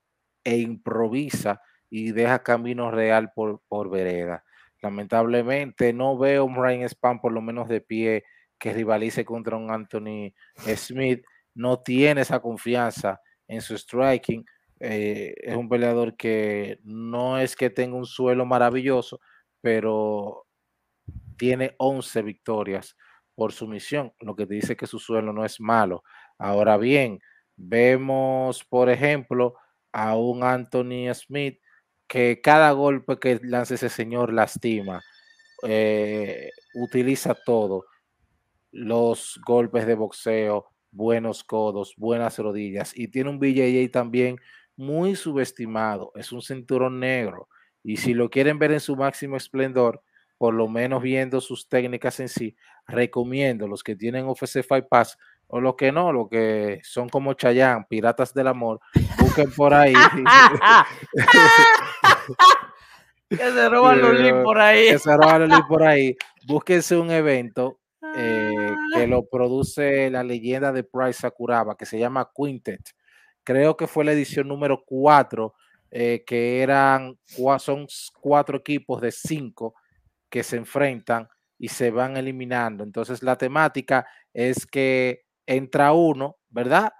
e 0.44 0.58
improvisa 0.58 1.62
y 1.90 2.12
deja 2.12 2.44
camino 2.44 2.92
real 2.92 3.32
por, 3.34 3.62
por 3.68 3.90
vereda. 3.90 4.44
Lamentablemente 4.82 5.94
no 5.94 6.18
veo 6.18 6.46
un 6.46 6.56
Ryan 6.56 6.88
Span 6.88 7.20
por 7.20 7.32
lo 7.32 7.42
menos 7.42 7.68
de 7.68 7.82
pie 7.82 8.24
que 8.60 8.74
rivalice 8.74 9.26
contra 9.26 9.58
un 9.58 9.72
Anthony 9.72 10.34
Smith. 10.76 11.26
No 11.54 11.80
tiene 11.80 12.22
esa 12.22 12.40
confianza 12.40 13.22
en 13.48 13.62
su 13.62 13.78
striking. 13.78 14.46
Eh, 14.80 15.34
es 15.42 15.56
un 15.56 15.70
peleador 15.70 16.18
que 16.18 16.80
no 16.84 17.40
es 17.40 17.56
que 17.56 17.70
tenga 17.70 17.96
un 17.96 18.06
suelo 18.06 18.46
maravilloso, 18.46 19.22
pero 19.62 20.46
tiene 21.38 21.76
11 21.78 22.22
victorias 22.22 22.96
por 23.36 23.52
su 23.52 23.68
misión, 23.68 24.14
lo 24.20 24.36
que 24.36 24.46
te 24.46 24.56
dice 24.56 24.76
que 24.76 24.88
su 24.88 25.00
suelo 25.00 25.34
no 25.34 25.46
es 25.46 25.60
malo. 25.60 26.04
Ahora 26.38 26.78
bien, 26.78 27.20
vemos, 27.56 28.64
por 28.64 28.90
ejemplo, 28.90 29.56
a 29.92 30.16
un 30.16 30.44
Anthony 30.44 31.14
Smith 31.14 31.60
que 32.08 32.42
cada 32.42 32.72
golpe 32.72 33.18
que 33.20 33.40
lance 33.44 33.76
ese 33.76 33.90
señor 33.90 34.32
lastima, 34.34 35.02
eh, 35.64 36.52
utiliza 36.76 37.34
todo, 37.34 37.86
los 38.72 39.40
golpes 39.46 39.88
de 39.88 39.96
boxeo, 39.96 40.68
buenos 40.92 41.44
codos, 41.44 41.96
buenas 41.98 42.38
rodillas 42.40 42.92
y 42.96 43.08
tiene 43.08 43.30
un 43.30 43.40
BJJ 43.40 43.90
también 43.92 44.38
muy 44.78 45.16
subestimado, 45.16 46.12
es 46.16 46.32
un 46.32 46.42
cinturón 46.42 47.00
negro 47.00 47.48
y 47.84 47.98
si 47.98 48.14
lo 48.14 48.30
quieren 48.30 48.58
ver 48.58 48.72
en 48.72 48.80
su 48.80 48.96
máximo 48.96 49.38
esplendor, 49.38 50.02
por 50.38 50.54
lo 50.54 50.68
menos 50.68 51.04
viendo 51.04 51.40
sus 51.40 51.70
técnicas 51.70 52.20
en 52.20 52.30
sí, 52.30 52.56
recomiendo 52.88 53.68
los 53.68 53.84
que 53.84 53.96
tienen 53.96 54.28
UFC 54.28 54.64
Fight 54.64 54.88
Pass 54.90 55.18
o 55.48 55.62
los 55.62 55.76
que 55.76 55.92
no, 55.92 56.12
los 56.12 56.28
que 56.30 56.82
son 56.84 57.10
como 57.10 57.34
Chayanne, 57.34 57.86
piratas 57.88 58.34
del 58.34 58.48
amor, 58.48 58.80
busquen 59.20 59.52
por 59.52 59.74
ahí. 59.74 59.94
que 63.30 63.38
se 63.38 63.70
roban 63.70 64.02
los 64.02 64.20
links 64.20 64.44
por 64.44 64.60
ahí. 64.60 64.90
Que 64.90 65.00
se 65.00 65.16
roban 65.16 65.42
los 65.42 65.50
links 65.50 65.68
por 65.68 65.84
ahí. 65.84 66.18
Búsquense 66.48 66.98
un 66.98 67.12
evento 67.12 67.80
eh, 68.18 68.76
que 68.96 69.08
lo 69.08 69.26
produce 69.26 70.10
la 70.10 70.24
leyenda 70.24 70.72
de 70.72 70.84
Price 70.84 71.22
Sakuraba, 71.22 71.78
que 71.78 71.86
se 71.86 72.00
llama 72.00 72.32
Quintet. 72.36 72.82
Creo 73.46 73.78
que 73.78 73.88
fue 73.88 74.04
la 74.04 74.12
edición 74.12 74.48
número 74.48 74.84
4, 74.86 75.54
eh, 75.92 76.24
que 76.26 76.62
eran, 76.62 77.18
son 77.60 77.88
cuatro 78.20 78.58
equipos 78.58 79.00
de 79.00 79.12
cinco 79.12 79.76
que 80.30 80.44
se 80.44 80.58
enfrentan 80.58 81.30
y 81.58 81.70
se 81.70 81.92
van 81.92 82.18
eliminando. 82.18 82.84
Entonces 82.84 83.24
la 83.24 83.38
temática 83.38 84.06
es 84.34 84.66
que 84.66 85.26
entra 85.46 85.94
uno, 85.94 86.38
¿verdad? 86.50 86.92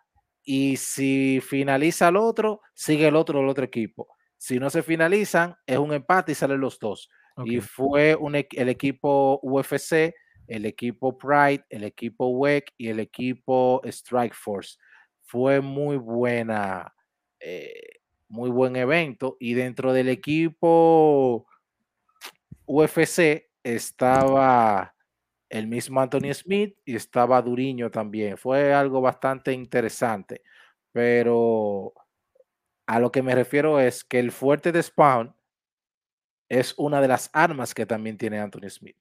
Y 0.44 0.78
si 0.78 1.42
finaliza 1.42 2.10
el 2.10 2.18
otro, 2.18 2.62
sigue 2.74 3.08
el 3.08 3.16
otro 3.16 3.42
el 3.42 3.50
otro 3.50 3.66
equipo. 3.66 4.08
Si 4.38 4.60
no 4.60 4.70
se 4.70 4.84
finalizan, 4.84 5.56
es 5.66 5.80
un 5.80 5.94
empate 5.94 6.34
y 6.34 6.36
salen 6.36 6.62
los 6.62 6.80
dos. 6.80 7.10
Y 7.44 7.60
fue 7.60 8.16
un, 8.16 8.36
el 8.36 8.70
equipo 8.70 9.40
UFC, 9.42 10.14
el 10.48 10.66
equipo 10.66 11.18
Pride, 11.18 11.66
el 11.70 11.84
equipo 11.84 12.28
WEC 12.30 12.72
y 12.78 12.90
el 12.90 13.00
equipo 13.00 13.82
Strike 13.84 14.36
Force. 14.36 14.78
Fue 15.26 15.62
muy 15.62 15.98
buena, 15.98 16.96
eh, 17.40 18.00
muy 18.28 18.50
buen 18.50 18.76
evento. 18.76 19.38
Y 19.40 19.54
dentro 19.54 19.94
del 19.94 20.10
equipo 20.10 21.48
UFC 22.66 23.50
estaba 23.64 24.96
el 25.50 25.68
mismo 25.68 26.02
Anthony 26.02 26.34
Smith 26.34 26.78
y 26.86 26.96
estaba 26.96 27.42
Duriño 27.42 27.92
también. 27.92 28.38
Fue 28.38 28.74
algo 28.74 29.02
bastante 29.02 29.54
interesante, 29.54 30.42
pero 30.92 31.94
a 32.88 33.00
lo 33.00 33.12
que 33.12 33.24
me 33.24 33.36
refiero 33.36 33.80
es 33.80 34.04
que 34.04 34.20
el 34.20 34.32
fuerte 34.32 34.72
de 34.72 34.84
Spawn 34.84 35.36
es 36.50 36.76
una 36.78 37.02
de 37.02 37.08
las 37.08 37.30
armas 37.34 37.74
que 37.74 37.86
también 37.86 38.18
tiene 38.18 38.40
Anthony 38.40 38.70
Smith. 38.70 38.98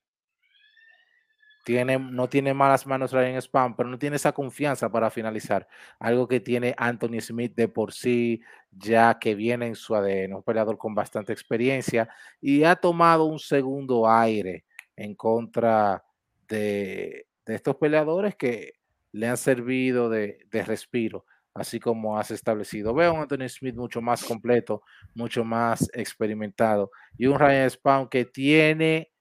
Tiene, 1.64 1.98
no 1.98 2.29
tiene 2.29 2.53
malas 2.53 2.87
manos 2.87 3.12
Ryan 3.12 3.40
Spam, 3.40 3.74
pero 3.74 3.88
no 3.88 3.98
tiene 3.98 4.16
esa 4.16 4.33
confianza 4.33 4.90
para 4.92 5.11
finalizar. 5.11 5.66
Algo 5.98 6.29
que 6.29 6.38
tiene 6.38 6.74
Anthony 6.77 7.20
Smith 7.20 7.55
de 7.57 7.68
por 7.68 7.92
sí, 7.92 8.42
ya 8.70 9.18
que 9.18 9.35
viene 9.35 9.68
en 9.68 9.74
su 9.74 9.94
ADN, 9.96 10.35
un 10.35 10.42
peleador 10.42 10.77
con 10.77 10.94
bastante 10.94 11.33
experiencia 11.33 12.09
y 12.40 12.64
ha 12.64 12.77
tomado 12.77 13.24
un 13.24 13.38
segundo 13.38 14.09
aire 14.09 14.64
en 14.94 15.14
contra 15.14 16.05
de, 16.48 17.27
estos 17.46 17.77
peleadores 17.77 18.37
que 18.37 18.74
le 19.12 19.29
han 19.29 19.37
servido 19.37 20.11
de, 20.11 20.46
respiro, 20.66 21.24
así 21.55 21.81
como 21.81 22.18
has 22.18 22.31
establecido. 22.31 22.94
Veo 22.94 23.16
a 23.16 23.22
Anthony 23.22 23.48
Smith 23.48 23.77
mucho 23.77 24.03
más 24.03 24.22
completo, 24.22 24.83
mucho 25.14 25.44
más 25.44 25.88
experimentado 25.94 26.90
y 27.16 27.27
un 27.27 27.38
Ryan 27.38 27.70
Spawn 27.70 28.09
que 28.09 28.27
tiene, 28.27 29.13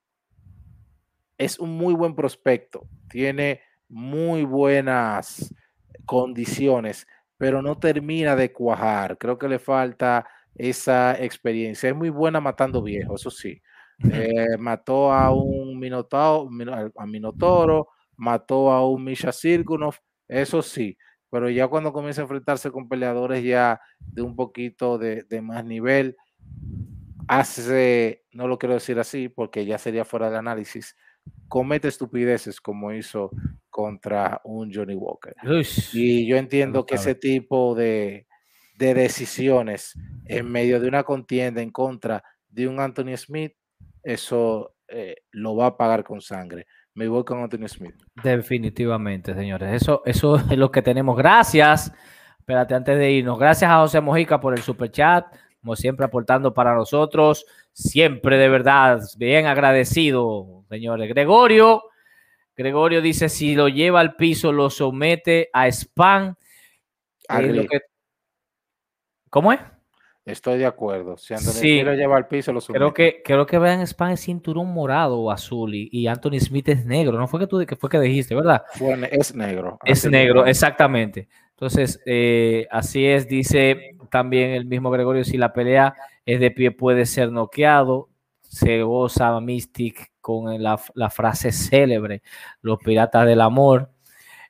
es 1.38 1.60
un 1.60 1.78
muy 1.78 1.93
buen 1.93 2.15
prospecto, 2.15 2.88
tiene 3.10 3.62
muy 3.89 4.43
buenas 4.43 5.54
condiciones, 6.06 7.08
pero 7.38 7.62
no 7.62 7.78
termina 7.78 8.36
de 8.36 8.52
cuajar. 8.52 9.17
Creo 9.17 9.38
que 9.38 9.48
le 9.48 9.60
falta 9.60 10.28
esa 10.56 11.22
experiencia. 11.22 11.89
Es 11.89 11.96
muy 11.96 12.10
buena 12.10 12.39
matando 12.39 12.82
viejos, 12.82 13.22
eso 13.22 13.32
sí. 13.32 13.62
Eh, 14.12 14.58
mató 14.58 15.12
a 15.13 15.32
un 15.32 15.80
Minotauro, 15.80 16.50
a 16.98 17.06
Minotoro, 17.06 17.89
mató 18.17 18.72
a 18.72 18.88
un 18.88 19.04
Misha 19.04 19.32
Sirkunov, 19.32 19.96
eso 20.28 20.62
sí, 20.62 20.98
pero 21.30 21.50
ya 21.50 21.67
cuando 21.67 21.93
comienza 21.93 22.22
a 22.22 22.24
enfrentarse 22.24 22.72
con 22.72 22.89
peleadores 22.89 23.43
ya 23.43 23.82
de 24.00 24.22
un 24.22 24.36
poquito 24.36 24.98
de, 24.98 25.26
más 25.41 25.63
nivel, 25.63 26.17
hace, 27.28 28.24
no 28.32 28.48
lo 28.48 28.58
quiero 28.58 28.76
decir 28.76 29.00
así 29.00 29.30
porque 29.30 29.65
ya 29.65 29.78
sería 29.78 30.06
fuera 30.06 30.30
de 30.30 30.38
análisis, 30.38 30.96
comete 31.48 31.88
estupideces 31.88 32.60
como 32.60 32.92
hizo 32.92 33.32
contra 33.70 34.42
un 34.44 34.72
Johnny 34.74 34.96
Walker. 34.96 35.36
y 35.94 36.28
yo 36.28 36.38
entiendo 36.38 36.86
que 36.86 36.96
ese 36.96 37.16
tipo 37.16 37.76
de, 37.76 38.28
de 38.78 38.94
decisiones 38.94 39.94
en 40.26 40.52
medio 40.52 40.80
de 40.80 40.88
una 40.88 41.04
contienda 41.04 41.62
en 41.62 41.72
contra 41.72 42.24
de 42.50 42.68
un 42.68 42.80
Anthony 42.80 43.18
Smith 43.18 43.54
eso 44.04 44.76
eh, 44.88 45.16
lo 45.32 45.56
va 45.56 45.68
a 45.68 45.78
pagar 45.78 46.04
con 46.04 46.22
sangre. 46.22 46.68
Me 46.94 47.08
voy 47.08 47.24
con 47.24 47.42
Anthony 47.42 47.68
Smith. 47.68 47.96
Definitivamente, 48.22 49.34
señores. 49.34 49.82
Eso, 49.82 50.04
eso 50.06 50.36
es 50.36 50.58
lo 50.58 50.72
que 50.72 50.82
tenemos. 50.82 51.18
Gracias. 51.18 51.92
Espérate, 52.38 52.76
antes 52.76 52.98
de 52.98 53.12
irnos. 53.12 53.40
Gracias 53.40 53.72
a 53.72 53.80
José 53.80 54.02
Mojica 54.02 54.40
por 54.40 54.54
el 54.54 54.62
super 54.62 54.92
chat. 54.92 55.26
Como 55.62 55.76
siempre, 55.76 56.06
aportando 56.06 56.54
para 56.54 56.76
nosotros. 56.76 57.46
Siempre 57.72 58.38
de 58.38 58.50
verdad, 58.50 59.02
bien 59.18 59.48
agradecido, 59.48 60.62
señores. 60.74 61.10
Gregorio. 61.10 61.84
Gregorio 62.56 63.02
dice: 63.02 63.30
si 63.30 63.56
lo 63.56 63.68
lleva 63.68 64.00
al 64.00 64.16
piso, 64.16 64.52
lo 64.52 64.70
somete 64.70 65.50
a 65.54 65.68
spam. 65.68 66.36
¿Cómo 69.30 69.54
es? 69.54 69.60
Estoy 70.26 70.58
de 70.58 70.66
acuerdo. 70.66 71.18
Si 71.18 71.34
Anthony 71.34 71.84
lo 71.84 71.94
lleva 71.96 72.16
al 72.16 72.28
piso, 72.28 72.54
lo 72.54 72.62
Creo 72.62 72.94
que, 72.94 73.22
creo 73.26 73.46
que 73.46 73.60
vean 73.60 73.86
Spam 73.86 74.12
es 74.12 74.22
cinturón 74.22 74.68
morado 74.68 75.20
o 75.20 75.30
azul 75.30 75.76
y, 75.76 76.08
Anthony 76.08 76.40
Smith 76.40 76.70
es 76.70 76.86
negro. 76.86 77.18
No 77.18 77.28
fue 77.28 77.42
que 77.42 77.48
tú 77.48 77.66
que 77.66 77.76
fue 77.76 77.90
que 77.90 78.00
dijiste, 78.00 78.34
¿verdad? 78.34 78.64
es 79.12 79.36
negro. 79.36 79.80
Es 79.84 80.10
negro, 80.10 80.46
exactamente. 80.46 81.28
Entonces, 81.50 82.02
eh, 82.06 82.68
así 82.72 83.06
es, 83.06 83.28
dice 83.28 83.98
también 84.10 84.52
el 84.52 84.66
mismo 84.66 84.92
Gregorio, 84.92 85.26
si 85.26 85.38
la 85.38 85.52
pelea 85.52 85.94
es 86.26 86.40
de 86.40 86.52
pie 86.52 86.72
puede 86.72 87.06
ser 87.06 87.32
noqueado. 87.32 88.10
Se 88.42 88.82
goza 88.82 89.40
Mystic 89.42 90.12
con 90.24 90.64
la, 90.64 90.80
la 90.96 91.10
frase 91.10 91.52
célebre, 91.52 92.24
los 92.62 92.80
piratas 92.80 93.28
del 93.28 93.42
amor. 93.42 93.92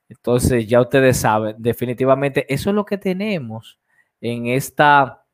Entonces, 0.07 0.67
ya 0.67 0.79
ustedes 0.79 1.17
saben, 1.17 1.55
definitivamente 1.57 2.45
eso 2.53 2.69
es 2.69 2.75
lo 2.75 2.85
que 2.85 2.99
tenemos 2.99 3.79
en 4.21 4.45
esta 4.45 5.25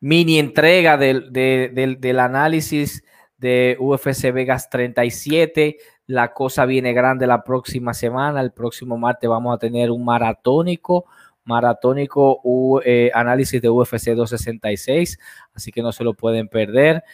mini 0.00 0.38
entrega 0.38 0.96
del, 0.96 1.30
del, 1.30 2.18
análisis 2.18 3.04
de 3.36 3.76
UFC 3.78 4.32
Vegas 4.32 4.70
37. 4.70 5.76
La 6.06 6.32
cosa 6.32 6.64
viene 6.64 6.94
grande 6.94 7.26
la 7.26 7.44
próxima 7.44 7.92
semana. 7.92 8.40
El 8.40 8.52
próximo 8.52 8.96
martes 8.96 9.28
vamos 9.28 9.54
a 9.54 9.58
tener 9.58 9.90
un 9.90 10.04
maratónico, 10.04 11.04
maratónico 11.44 12.40
eh, 12.84 13.10
análisis 13.14 13.60
de 13.60 13.68
UFC 13.68 14.14
266. 14.14 15.18
Así 15.52 15.70
que 15.70 15.82
no 15.82 15.92
se 15.92 16.02
lo 16.02 16.14
pueden 16.14 16.48
perder. 16.48 17.04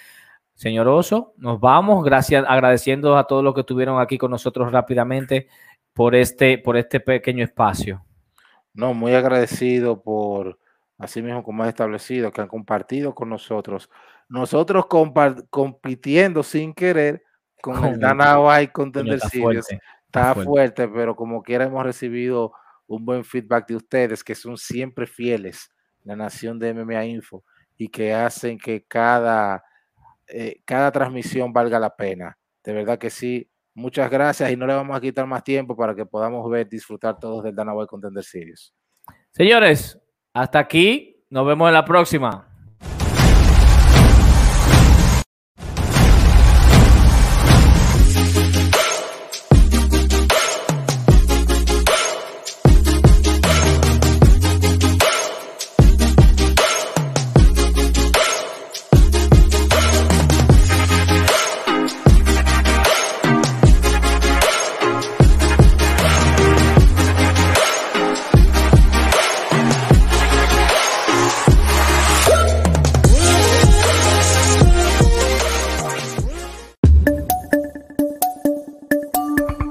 Señor 0.59 0.89
Oso, 0.89 1.35
nos 1.37 1.61
vamos. 1.61 2.05
Gracias, 2.05 2.45
agradeciendo 2.49 3.17
a 3.17 3.29
todos 3.29 3.45
los 3.45 3.55
que 3.55 3.61
estuvieron 3.61 4.01
aquí 4.01 4.19
con 4.19 4.33
nosotros 4.33 4.73
rápidamente 4.73 5.47
por 5.93 6.17
este, 6.17 6.59
por 6.59 6.77
este 6.77 6.99
pequeño 6.99 7.45
espacio. 7.45 8.05
No, 8.75 8.93
muy 8.93 9.15
agradecido 9.15 10.03
por, 10.03 10.59
así 10.99 11.23
mismo 11.23 11.45
como 11.45 11.63
has 11.63 11.69
establecido, 11.69 12.33
que 12.33 12.41
han 12.41 12.49
compartido 12.49 13.15
con 13.15 13.29
nosotros. 13.29 13.89
Nosotros 14.29 14.87
compitiendo 15.49 16.43
sin 16.43 16.75
querer 16.75 17.23
con, 17.63 17.85
el 17.85 18.01
Dana 18.01 18.41
White 18.41 18.73
Contender 18.73 19.15
está 19.15 19.29
Series. 19.29 19.65
Fuerte, 19.65 19.81
está, 20.07 20.35
fuerte. 20.35 20.89
pero 20.89 21.15
como 21.15 21.41
quiera 21.41 21.67
hemos 21.67 21.85
recibido 21.85 22.53
un 22.89 23.05
buen 23.05 23.23
feedback 23.23 23.69
de 23.69 23.77
ustedes, 23.77 24.25
que 24.25 24.35
son 24.35 24.59
siempre 24.59 25.07
fieles, 25.07 25.71
la 26.03 26.17
nación 26.17 26.59
de 26.59 26.75
MMA 26.75 27.05
Info, 27.05 27.45
y 27.77 27.87
que 27.87 28.13
hacen 28.13 28.59
que 28.59 28.85
cada, 28.85 29.63
eh, 30.29 30.61
cada 30.65 30.91
transmisión 30.93 31.53
valga 31.53 31.79
la 31.79 31.95
pena. 31.95 32.39
De 32.65 32.73
verdad 32.73 32.99
que 32.99 33.11
sí. 33.11 33.51
Muchas 33.75 34.11
gracias 34.11 34.51
y 34.51 34.57
no 34.57 34.67
le 34.67 34.75
vamos 34.75 34.97
a 34.97 35.01
quitar 35.01 35.25
más 35.27 35.45
tiempo 35.45 35.77
para 35.77 35.95
que 35.95 36.05
podamos 36.05 36.51
ver, 36.51 36.69
disfrutar 36.69 37.19
todos 37.19 37.45
del 37.45 37.55
Dana 37.55 37.73
White 37.75 37.89
Contender 37.89 38.25
Series. 38.25 38.75
Señores, 39.31 40.01
hasta 40.33 40.59
aquí. 40.59 41.25
Nos 41.31 41.47
vemos 41.47 41.69
en 41.69 41.75
la 41.75 41.85
próxima. 41.85 42.48